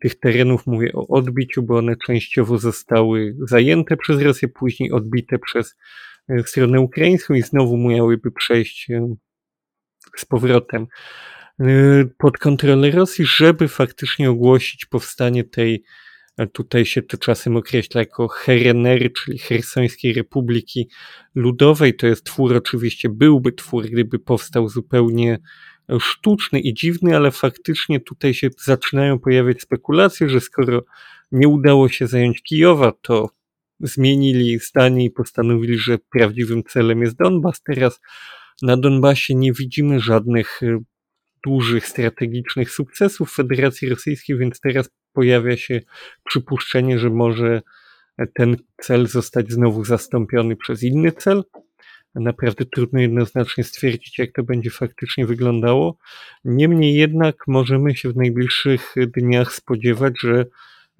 [0.00, 5.76] Tych terenów mówię o odbiciu, bo one częściowo zostały zajęte przez Rosję, później odbite przez
[6.28, 9.14] e, stronę ukraińską i znowu miałyby przejść e,
[10.16, 10.86] z powrotem
[12.18, 15.84] pod kontrolę Rosji, żeby faktycznie ogłosić powstanie tej,
[16.52, 20.88] tutaj się to czasem określa jako Herenery, czyli Hersońskiej Republiki
[21.34, 21.96] Ludowej.
[21.96, 25.38] To jest twór, oczywiście byłby twór, gdyby powstał zupełnie
[26.00, 30.84] sztuczny i dziwny, ale faktycznie tutaj się zaczynają pojawiać spekulacje, że skoro
[31.32, 33.30] nie udało się zająć Kijowa, to
[33.80, 37.62] zmienili zdanie i postanowili, że prawdziwym celem jest Donbas.
[37.62, 38.00] Teraz
[38.62, 40.78] na Donbasie nie widzimy żadnych y,
[41.46, 45.80] dużych strategicznych sukcesów Federacji Rosyjskiej, więc teraz pojawia się
[46.24, 47.62] przypuszczenie, że może
[48.34, 51.44] ten cel zostać znowu zastąpiony przez inny cel.
[52.14, 55.98] Naprawdę trudno jednoznacznie stwierdzić, jak to będzie faktycznie wyglądało.
[56.44, 60.46] Niemniej jednak możemy się w najbliższych dniach spodziewać, że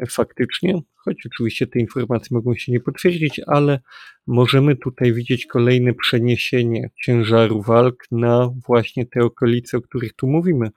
[0.08, 3.80] faktycznie, choć oczywiście te informacje mogą się nie potwierdzić, ale
[4.26, 10.70] możemy tutaj widzieć kolejne przeniesienie ciężaru walk na właśnie te okolice, o których tu mówimy,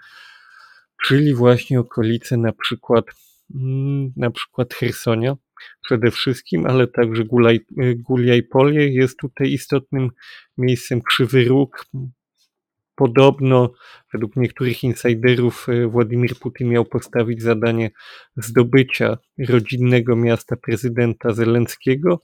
[1.03, 3.05] czyli właśnie okolice na przykład
[4.15, 5.35] na przykład Hersonia
[5.81, 7.23] przede wszystkim, ale także
[8.43, 10.09] Polie jest tutaj istotnym
[10.57, 11.85] miejscem Krzywy Róg,
[12.99, 13.71] Podobno,
[14.13, 17.91] według niektórych insiderów, e, Władimir Putin miał postawić zadanie
[18.37, 19.17] zdobycia
[19.49, 22.21] rodzinnego miasta prezydenta Zelenskiego.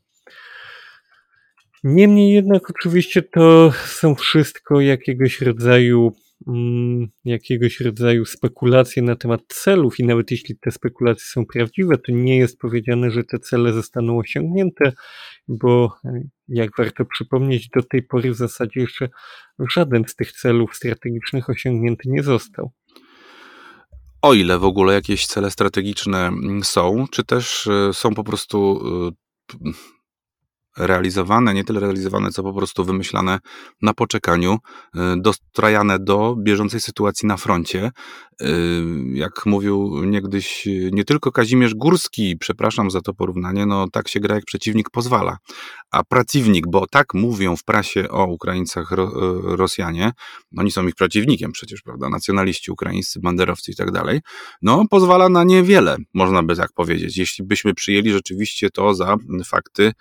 [1.84, 6.16] Niemniej jednak, oczywiście, to są wszystko jakiegoś rodzaju
[7.26, 12.38] jakiegoś rodzaju spekulacje na temat celów i nawet jeśli te spekulacje są prawdziwe, to nie
[12.38, 14.94] jest powiedziane, że te cele zostaną osiągnięte,
[15.48, 19.10] bo e, jak warto przypomnieć, do tej pory w zasadzie jeszcze
[19.74, 22.72] żaden z tych celów strategicznych osiągnięty nie został.
[24.22, 28.82] O ile w ogóle jakieś cele strategiczne mm, są, czy też e, są po prostu
[29.62, 29.70] e,
[30.78, 33.40] realizowane, nie tyle realizowane, co po prostu wymyślane
[33.82, 37.92] na poczekaniu, y, dostrajane do bieżącej sytuacji na froncie.
[38.42, 38.84] Y,
[39.14, 44.36] jak mówił niegdyś nie tylko Kazimierz Górski, przepraszam za to porównanie, no tak się gra
[44.36, 45.38] jak przeciwnik pozwala.
[45.92, 49.08] A pracownik, bo tak mówią w prasie o Ukraińcach ro,
[49.54, 50.12] y, Rosjanie,
[50.58, 54.20] oni są ich przeciwnikiem przecież, prawda, nacjonaliści ukraińscy, banderowcy i tak dalej,
[54.62, 57.18] no pozwala na niewiele, można by tak powiedzieć.
[57.18, 59.92] Jeśli byśmy przyjęli rzeczywiście to za fakty,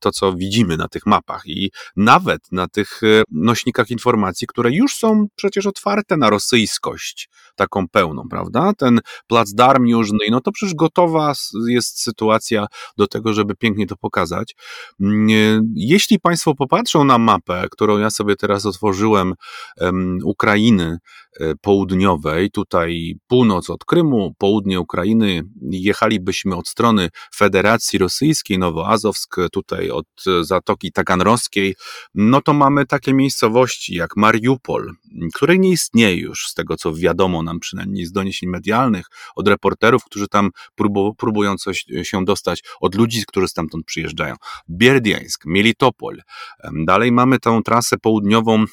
[0.00, 4.94] to co widzimy na tych mapach i nawet na tych e, nośnikach informacji, które już
[4.94, 8.72] są przecież otwarte na rosyjskość, taką pełną, prawda?
[8.78, 11.32] Ten plac Darm Jużny, no to przecież gotowa
[11.68, 14.54] jest sytuacja do tego, żeby pięknie to pokazać.
[15.00, 19.34] Mm, e, jeśli Państwo popatrzą na mapę, którą ja sobie teraz otworzyłem,
[20.24, 20.98] Ukrainy
[21.40, 29.90] e, południowej, tutaj północ od Krymu, południe Ukrainy, jechalibyśmy od strony Federacji Rosyjskiej, Nowoazowsk, tutaj
[29.90, 30.06] od
[30.40, 31.74] Zatoki Taganrowskiej,
[32.14, 34.92] no to mamy takie miejscowości jak Mariupol,
[35.34, 40.04] której nie istnieje już, z tego co wiadomo nam przynajmniej z doniesień medialnych, od reporterów,
[40.04, 40.50] którzy tam
[41.16, 44.34] próbują coś się dostać, od ludzi, którzy stamtąd przyjeżdżają.
[44.70, 46.22] Bierdiańsk, Melitopol.
[46.72, 48.64] Dalej mamy tę trasę południową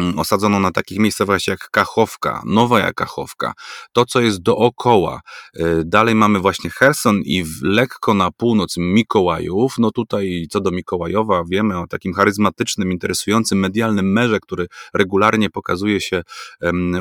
[0.00, 3.52] Mm, osadzoną na takich miejscowościach jak Kachowka, Nowa Kachowka,
[3.92, 5.20] to co jest dookoła.
[5.56, 9.74] Y, dalej mamy właśnie Herson i lekko na północ Mikołajów.
[9.78, 16.00] No tutaj co do Mikołajowa wiemy o takim charyzmatycznym, interesującym, medialnym merze, który regularnie pokazuje
[16.00, 16.22] się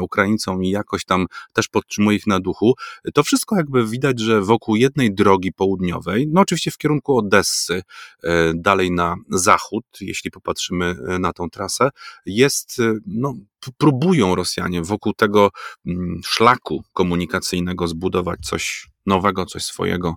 [0.02, 2.74] Ukraińcom i jakoś tam też podtrzymuje ich na duchu.
[3.14, 8.30] To wszystko jakby widać, że wokół jednej drogi południowej, no oczywiście w kierunku Odessy, y,
[8.56, 11.90] dalej na zachód, jeśli popatrzymy y, na tą trasę,
[12.26, 13.34] jest no,
[13.78, 15.50] próbują Rosjanie wokół tego
[15.86, 20.16] mm, szlaku komunikacyjnego zbudować coś nowego, coś swojego.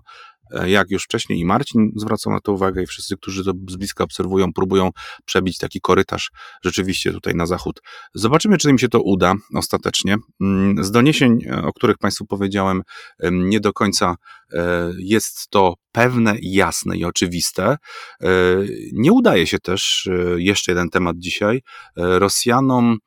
[0.51, 3.75] E, jak już wcześniej i Marcin zwracał na to uwagę, i wszyscy, którzy to z
[3.75, 4.89] bliska obserwują, próbują
[5.25, 6.31] przebić taki korytarz
[6.63, 7.81] rzeczywiście tutaj na zachód.
[8.13, 10.17] Zobaczymy, czy im się to uda ostatecznie.
[10.41, 12.81] Mm, z doniesień, e, o których Państwu powiedziałem,
[13.31, 14.15] nie do końca
[14.53, 17.77] e, jest to pewne, jasne i oczywiste.
[18.93, 21.61] Nie udaje się też, jeszcze jeden temat dzisiaj,
[21.95, 22.97] Rosjanom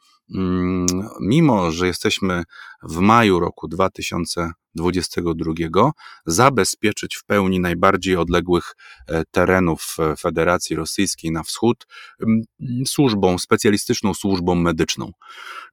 [1.20, 2.42] mimo że jesteśmy
[2.82, 5.92] w maju roku 2022,
[6.26, 8.74] zabezpieczyć w pełni najbardziej odległych
[9.06, 11.86] e, terenów e, Federacji Rosyjskiej na wschód
[12.22, 12.42] mm,
[12.86, 15.12] służbą, specjalistyczną służbą medyczną.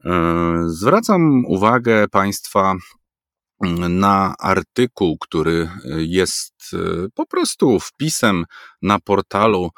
[0.05, 2.75] E, zwracam uwagę Państwa
[3.89, 6.53] na artykuł, który jest
[7.13, 8.45] po prostu wpisem
[8.81, 9.69] na portalu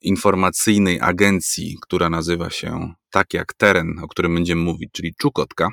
[0.00, 5.68] informacyjnej agencji, która nazywa się tak jak teren, o którym będziemy mówić, czyli Czukotka,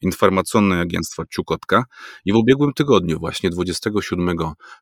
[0.00, 1.84] informacyjne agentstwo Czukotka.
[2.24, 4.36] I w ubiegłym tygodniu, właśnie 27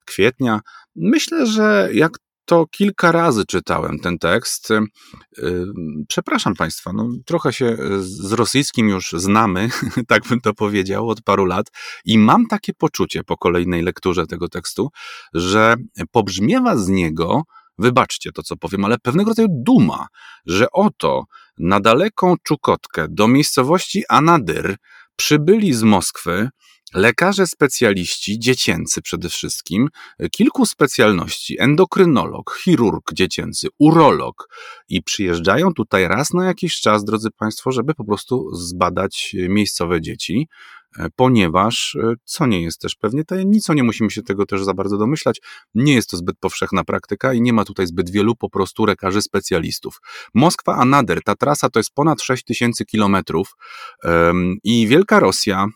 [0.05, 0.61] kwietnia,
[0.97, 4.71] myślę, że jak to kilka razy czytałem ten tekst.
[4.71, 4.81] Y,
[6.09, 9.69] przepraszam Państwa, no, trochę się z rosyjskim już znamy,
[10.09, 11.67] tak bym to powiedział, od paru lat,
[12.05, 14.91] i mam takie poczucie po kolejnej lekturze tego tekstu,
[15.35, 15.75] że
[16.11, 17.43] pobrzmiewa z niego
[17.79, 20.07] wybaczcie to, co powiem, ale pewnego rodzaju duma,
[20.47, 21.25] że oto
[21.59, 24.77] na daleką Czukotkę do miejscowości Anadyr
[25.16, 26.49] przybyli z Moskwy
[26.95, 29.89] lekarze specjaliści, dziecięcy przede wszystkim,
[30.31, 34.49] kilku specjalności, endokrynolog, chirurg dziecięcy, urolog
[34.89, 40.49] i przyjeżdżają tutaj raz na jakiś czas, drodzy Państwo, żeby po prostu zbadać miejscowe dzieci,
[41.16, 44.99] ponieważ, e, co nie jest też pewnie tajemnicą, nie musimy się tego też za bardzo
[44.99, 45.40] domyślać,
[45.74, 49.22] nie jest to zbyt powszechna praktyka i nie ma tutaj zbyt wielu po prostu lekarzy
[49.22, 50.01] specjalistów.
[50.34, 53.57] Moskwa a Nader, ta trasa to jest ponad 6 tysięcy kilometrów
[54.64, 55.66] i Wielka Rosja,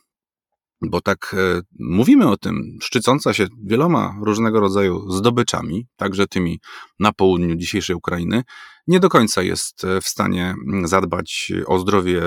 [0.83, 6.61] bo tak e, mówimy o tym, szczycąca się wieloma różnego rodzaju zdobyczami, także tymi
[7.01, 8.43] na południu dzisiejszej Ukrainy,
[8.87, 12.23] nie do końca jest e, w stanie mm, zadbać o zdrowie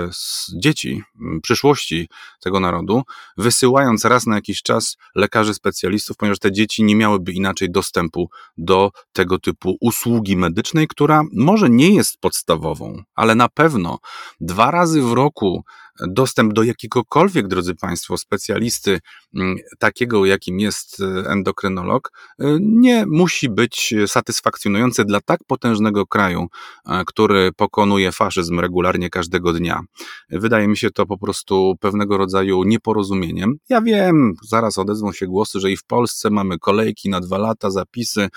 [0.56, 3.04] dzieci, mm, przyszłości tego narodu,
[3.38, 8.92] wysyłając raz na jakiś czas lekarzy specjalistów, ponieważ te dzieci nie miałyby inaczej dostępu do
[9.14, 14.00] tego typu usługi medycznej, która może nie jest podstawową, ale na pewno
[14.40, 15.64] dwa razy w roku
[16.08, 19.00] dostęp do jakiegokolwiek, drodzy Państwo, specjalisty,
[19.36, 26.48] mm, takiego jakim jest e, endokrynolog, e, nie musi być satysfakcjonujący dla tak potężnego kraju,
[26.86, 29.82] E, który pokonuje faszyzm regularnie każdego dnia.
[30.30, 33.56] Wydaje mi się to po prostu pewnego rodzaju nieporozumieniem.
[33.70, 37.72] Ja wiem, zaraz odezwą się głosy, że i w Polsce mamy kolejki na dwa lata,
[37.72, 38.30] zapisy.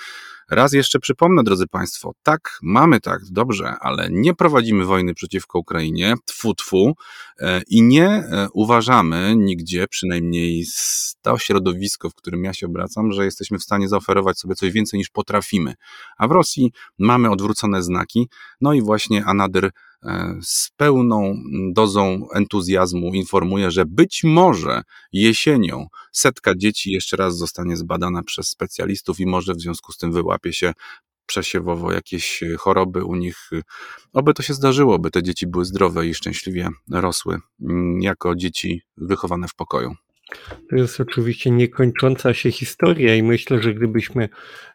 [0.55, 6.15] Raz jeszcze przypomnę, drodzy Państwo, tak, mamy tak, dobrze, ale nie prowadzimy wojny przeciwko Ukrainie,
[6.25, 6.95] tfu, tfu,
[7.41, 10.65] e, i nie e, uważamy nigdzie, przynajmniej
[11.23, 14.99] to środowisko, w którym ja się obracam, że jesteśmy w stanie zaoferować sobie coś więcej
[14.99, 15.75] niż potrafimy.
[16.19, 18.29] A w Rosji mamy odwrócone znaki,
[18.61, 19.71] no i właśnie E,
[20.43, 21.35] z pełną
[21.73, 24.83] dozą entuzjazmu informuje, że być może
[25.13, 30.13] jesienią setka dzieci jeszcze raz zostanie zbadana przez specjalistów i może w związku z tym
[30.13, 30.73] wyłapie się
[31.27, 33.51] przesiewowo jakieś choroby u nich.
[34.13, 38.83] Oby to się zdarzyło, by te dzieci były zdrowe i szczęśliwie rosły mm, jako dzieci
[38.97, 39.95] wychowane w pokoju.
[40.71, 44.29] To jest oczywiście niekończąca się historia i myślę, że gdybyśmy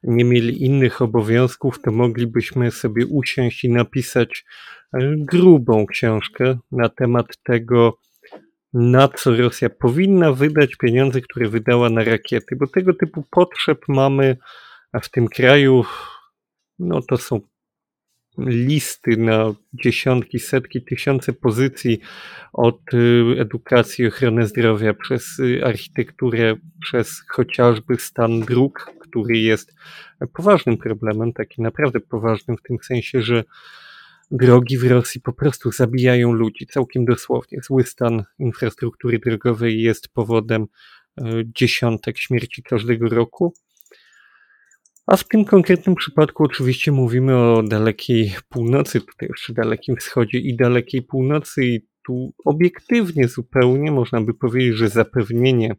[0.04, 4.46] nie mieli innych obowiązków, to moglibyśmy sobie usiąść i napisać
[4.94, 7.98] e, grubą książkę na temat tego,
[8.74, 14.38] na co Rosja powinna wydać pieniądze, które wydała na rakiety, bo tego typu potrzeb mamy
[15.04, 15.84] w tym kraju,
[16.80, 17.40] no to są
[18.38, 22.00] listy na dziesiątki, setki, tysiące pozycji
[22.54, 29.76] od y, edukacji, ochrony zdrowia, przez y, architekturę, przez chociażby stan dróg, który jest
[30.34, 33.44] poważnym problemem, taki naprawdę poważnym w tym sensie, że
[34.32, 37.62] drogi w Rosji po prostu zabijają ludzi, całkiem dosłownie.
[37.62, 41.24] Zły stan infrastruktury drogowej jest powodem y,
[41.56, 43.54] dziesiątek śmierci każdego roku.
[45.08, 50.56] A w tym konkretnym przypadku oczywiście mówimy o dalekiej północy, tutaj jeszcze dalekim wschodzie i
[50.56, 55.76] dalekiej północy i tu obiektywnie zupełnie można by powiedzieć, że zapewnienie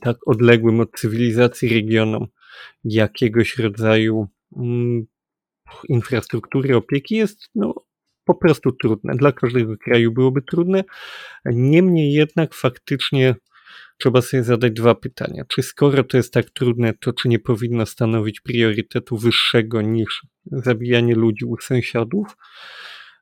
[0.00, 2.26] tak odległym od cywilizacji regionom
[2.84, 5.06] jakiegoś rodzaju mm,
[5.88, 7.74] infrastruktury opieki jest no,
[8.24, 9.14] po prostu trudne.
[9.14, 10.84] Dla każdego kraju byłoby trudne.
[11.44, 13.34] Niemniej jednak faktycznie
[14.00, 15.44] trzeba sobie zadać dwa pytania.
[15.48, 21.14] Czy skoro to jest tak trudne, to czy nie powinno stanowić priorytetu wyższego niż zabijanie
[21.14, 22.36] ludzi u sąsiadów?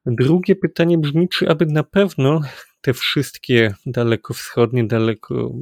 [0.06, 2.40] Drugie pytanie brzmi, czy aby na pewno
[2.80, 5.54] te wszystkie dalekowschodnie, daleko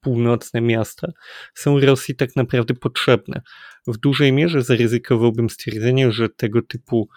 [0.00, 1.08] północne miasta
[1.54, 3.42] są Rosji tak naprawdę potrzebne.
[3.86, 7.08] W dużej mierze zaryzykowałbym stwierdzenie, że tego typu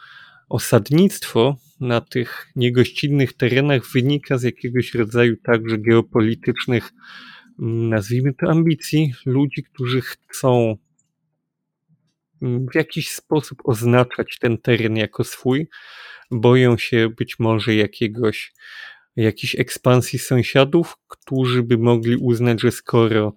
[0.50, 6.92] osadnictwo na tych niegościnnych terenach wynika z jakiegoś rodzaju także geopolitycznych,
[7.60, 10.78] mm, nazwijmy to ambicji, ludzi, którzy chcą
[12.42, 15.68] mm, w jakiś sposób oznaczać ten teren jako swój,
[16.32, 18.54] boją się być może jakiegoś,
[19.16, 23.36] jakiejś ekspansji sąsiadów, którzy by mogli uznać, że skoro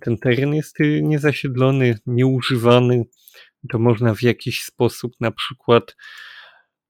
[0.00, 3.04] ten teren jest niezasiedlony, nieużywany,
[3.70, 5.96] to można w jakiś sposób na przykład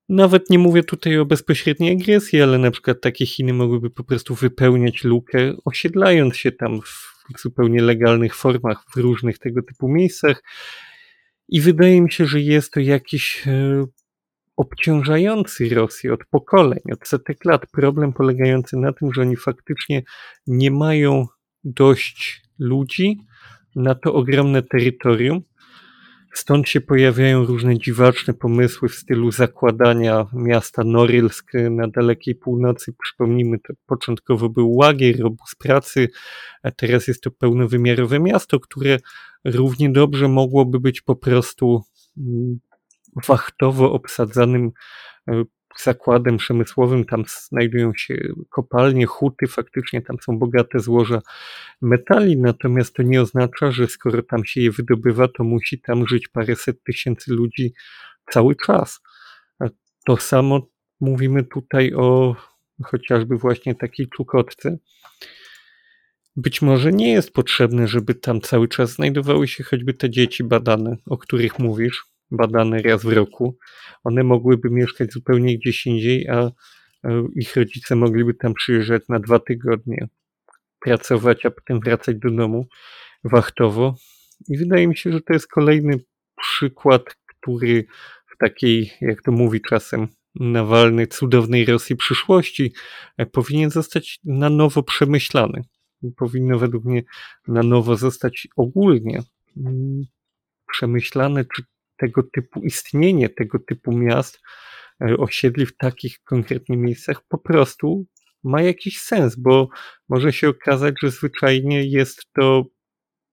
[0.09, 4.35] nawet nie mówię tutaj o bezpośredniej agresji, ale na przykład takie Chiny mogłyby po prostu
[4.35, 10.43] wypełniać lukę, osiedlając się tam w zupełnie legalnych formach w różnych tego typu miejscach.
[11.49, 13.87] I wydaje mi się, że jest to jakiś e,
[14.57, 20.03] obciążający Rosję od pokoleń, od setek lat problem polegający na tym, że oni faktycznie
[20.47, 21.27] nie mają
[21.65, 23.21] dość ludzi
[23.77, 25.43] na to ogromne terytorium,
[26.37, 32.95] Stąd się pojawiają różne dziwaczne pomysły w stylu zakładania miasta Norylsk na dalekiej północy.
[33.03, 36.09] Przypomnijmy, to początkowo był łagier, obóz pracy,
[36.63, 38.99] a teraz jest to pełnowymiarowe miasto, które
[39.45, 41.83] równie dobrze mogłoby być po prostu
[42.19, 42.59] mm,
[43.27, 44.71] wachtowo obsadzanym
[45.29, 45.45] e,
[45.81, 48.15] zakładem przemysłowym, tam znajdują się
[48.51, 51.23] kopalnie, huty, faktycznie tam są bogate złoża
[51.83, 56.29] metali, natomiast to nie oznacza, że skoro tam się je wydobywa, to musi tam żyć
[56.29, 57.75] paręset tysięcy ludzi
[58.31, 59.01] cały czas.
[60.07, 60.69] To samo
[61.01, 62.37] mówimy tutaj o
[62.85, 64.79] chociażby właśnie takiej czukotce.
[66.37, 70.97] Być może nie jest potrzebne, żeby tam cały czas znajdowały się choćby te dzieci badane,
[71.07, 73.59] o których mówisz, badane raz w roku.
[74.05, 76.51] One mogłyby mieszkać zupełnie gdzieś indziej, a
[77.37, 80.09] ich rodzice mogliby tam przyjeżdżać na dwa tygodnie,
[80.81, 82.67] pracować, a potem wracać do domu
[83.25, 83.95] wachtowo.
[84.49, 86.01] I wydaje mi się, że to jest kolejny
[86.41, 87.85] przykład, który
[88.35, 90.09] w takiej, jak to mówi czasem,
[90.41, 92.73] Nawalny, cudownej Rosji przyszłości
[93.17, 95.63] e, powinien zostać na nowo przemyślany.
[96.17, 97.03] Powinno według mnie
[97.49, 99.23] na nowo zostać ogólnie
[99.57, 100.05] mm,
[100.73, 101.63] przemyślane, czy
[101.97, 104.41] tego typu istnienie tego typu miast,
[105.03, 108.07] e, osiedli w takich konkretnie miejscach po prostu
[108.45, 109.69] ma jakiś sens, bo
[110.09, 112.65] może się okazać, że zwyczajnie jest to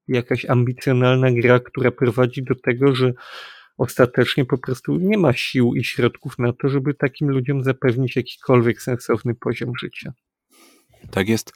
[0.07, 3.13] jakaś ambicjonalna gra, która prowadzi do tego, że
[3.77, 8.81] ostatecznie po prostu nie ma sił i środków na to, żeby takim ludziom zapewnić jakikolwiek
[8.81, 10.13] sensowny poziom życia.
[11.11, 11.53] Tak jest.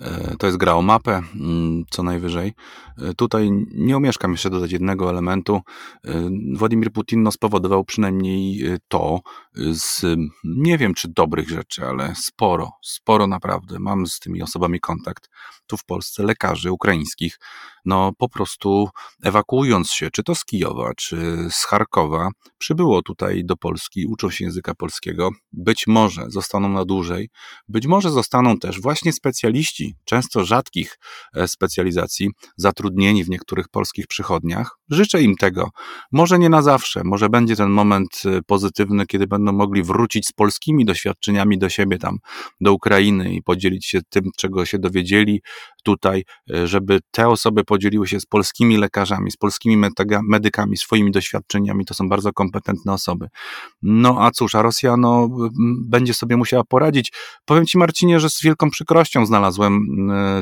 [0.00, 2.52] E, to jest gra o mapę, mm, co najwyżej.
[2.98, 5.60] E, tutaj nie omieszkam jeszcze dodać jednego elementu.
[6.04, 9.20] E, Władimir Putin no, spowodował przynajmniej to
[9.72, 10.04] z,
[10.44, 13.78] nie wiem czy dobrych rzeczy, ale sporo, sporo naprawdę.
[13.78, 15.28] Mam z tymi osobami kontakt
[15.66, 17.38] tu w Polsce, lekarzy ukraińskich,
[17.84, 18.88] no po prostu
[19.22, 24.44] ewakuując się, czy to z Kijowa, czy z Charkowa, przybyło tutaj do Polski, uczą się
[24.44, 25.30] języka polskiego.
[25.52, 27.30] Być może zostaną na dłużej,
[27.68, 30.98] być może zostaną też właśnie specjaliści, często rzadkich
[31.34, 34.78] e, specjalizacji, zatrudnieni w niektórych polskich przychodniach.
[34.90, 35.70] Życzę im tego.
[36.12, 40.32] Może nie na zawsze, może będzie ten moment e, pozytywny, kiedy będą mogli wrócić z
[40.32, 42.18] polskimi doświadczeniami do siebie tam,
[42.60, 45.40] do Ukrainy i podzielić się tym, czego się dowiedzieli
[45.84, 46.24] tutaj,
[46.54, 49.76] e, żeby te osoby podzieliły się z polskimi lekarzami, z polskimi
[50.22, 51.84] medykami, swoimi doświadczeniami.
[51.84, 53.28] To są bardzo kompetentne osoby.
[53.82, 55.28] No a cóż, a Rosja no,
[55.86, 57.12] będzie sobie musiała poradzić.
[57.44, 59.86] Powiem Ci, Marcinie, że z wielką przykrością znalazłem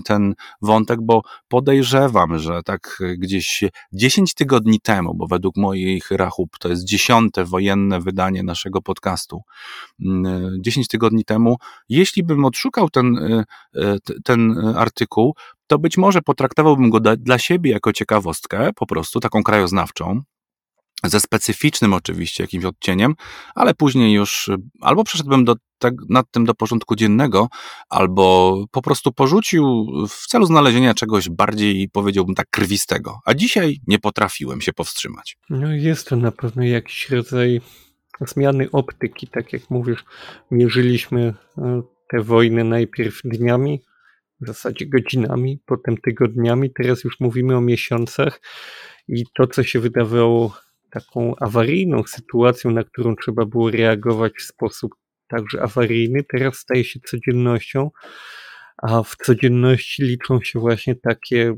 [0.05, 6.69] ten wątek, bo podejrzewam, że tak gdzieś 10 tygodni temu, bo według moich rachub to
[6.69, 9.41] jest dziesiąte wojenne wydanie naszego podcastu,
[10.61, 11.57] 10 tygodni temu,
[11.89, 13.19] jeśli bym odszukał ten,
[13.75, 15.35] e, ten artykuł,
[15.67, 20.21] to być może potraktowałbym go dla siebie jako ciekawostkę, po prostu taką krajoznawczą,
[21.05, 23.15] ze specyficznym oczywiście jakimś odcieniem,
[23.55, 25.55] ale później już albo przeszedłbym do,
[25.91, 27.49] tak, nad tym do porządku dziennego,
[27.89, 33.21] albo po prostu porzucił w celu znalezienia czegoś bardziej, powiedziałbym tak, krwistego.
[33.25, 35.37] A dzisiaj nie potrafiłem się powstrzymać.
[35.51, 37.61] No jest to na pewno jakiś rodzaj
[38.21, 40.05] zmiany optyki, tak jak mówisz,
[40.51, 43.83] mierzyliśmy e, te wojny najpierw dniami,
[44.41, 48.41] w zasadzie godzinami, potem tygodniami, teraz już mówimy o miesiącach
[49.09, 50.55] i to, co się wydawało
[50.91, 54.93] taką awaryjną sytuacją, na którą trzeba było reagować w sposób
[55.29, 57.91] także awaryjny, teraz staje się codziennością,
[58.77, 61.55] a w codzienności liczą się właśnie takie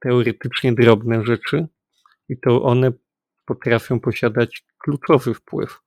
[0.00, 1.66] teoretycznie drobne rzeczy
[2.28, 2.92] i to one
[3.44, 5.80] potrafią posiadać kluczowy wpływ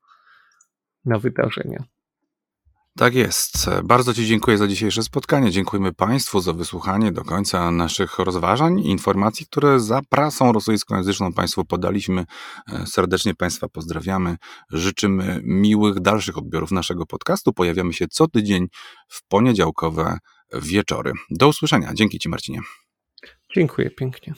[1.06, 1.84] na wydarzenia.
[2.98, 3.70] Tak jest.
[3.84, 5.52] Bardzo Ci dziękuję za dzisiejsze spotkanie.
[5.52, 11.66] Dziękujemy Państwu za wysłuchanie do końca naszych rozważań i informacji, które za prasą rosyjskojęzyczną Państwu
[11.66, 12.26] podaliśmy.
[12.74, 14.38] E, serdecznie Państwa pozdrawiamy.
[14.70, 17.54] Życzymy miłych dalszych odbiorów naszego podcastu.
[17.54, 18.68] Pojawiamy się co tydzień
[19.08, 20.18] w poniedziałkowe
[20.54, 21.14] wieczory.
[21.30, 21.94] Do usłyszenia.
[21.94, 22.60] Dzięki Ci, Marcinie.
[23.56, 24.34] Dziękuję pięknie.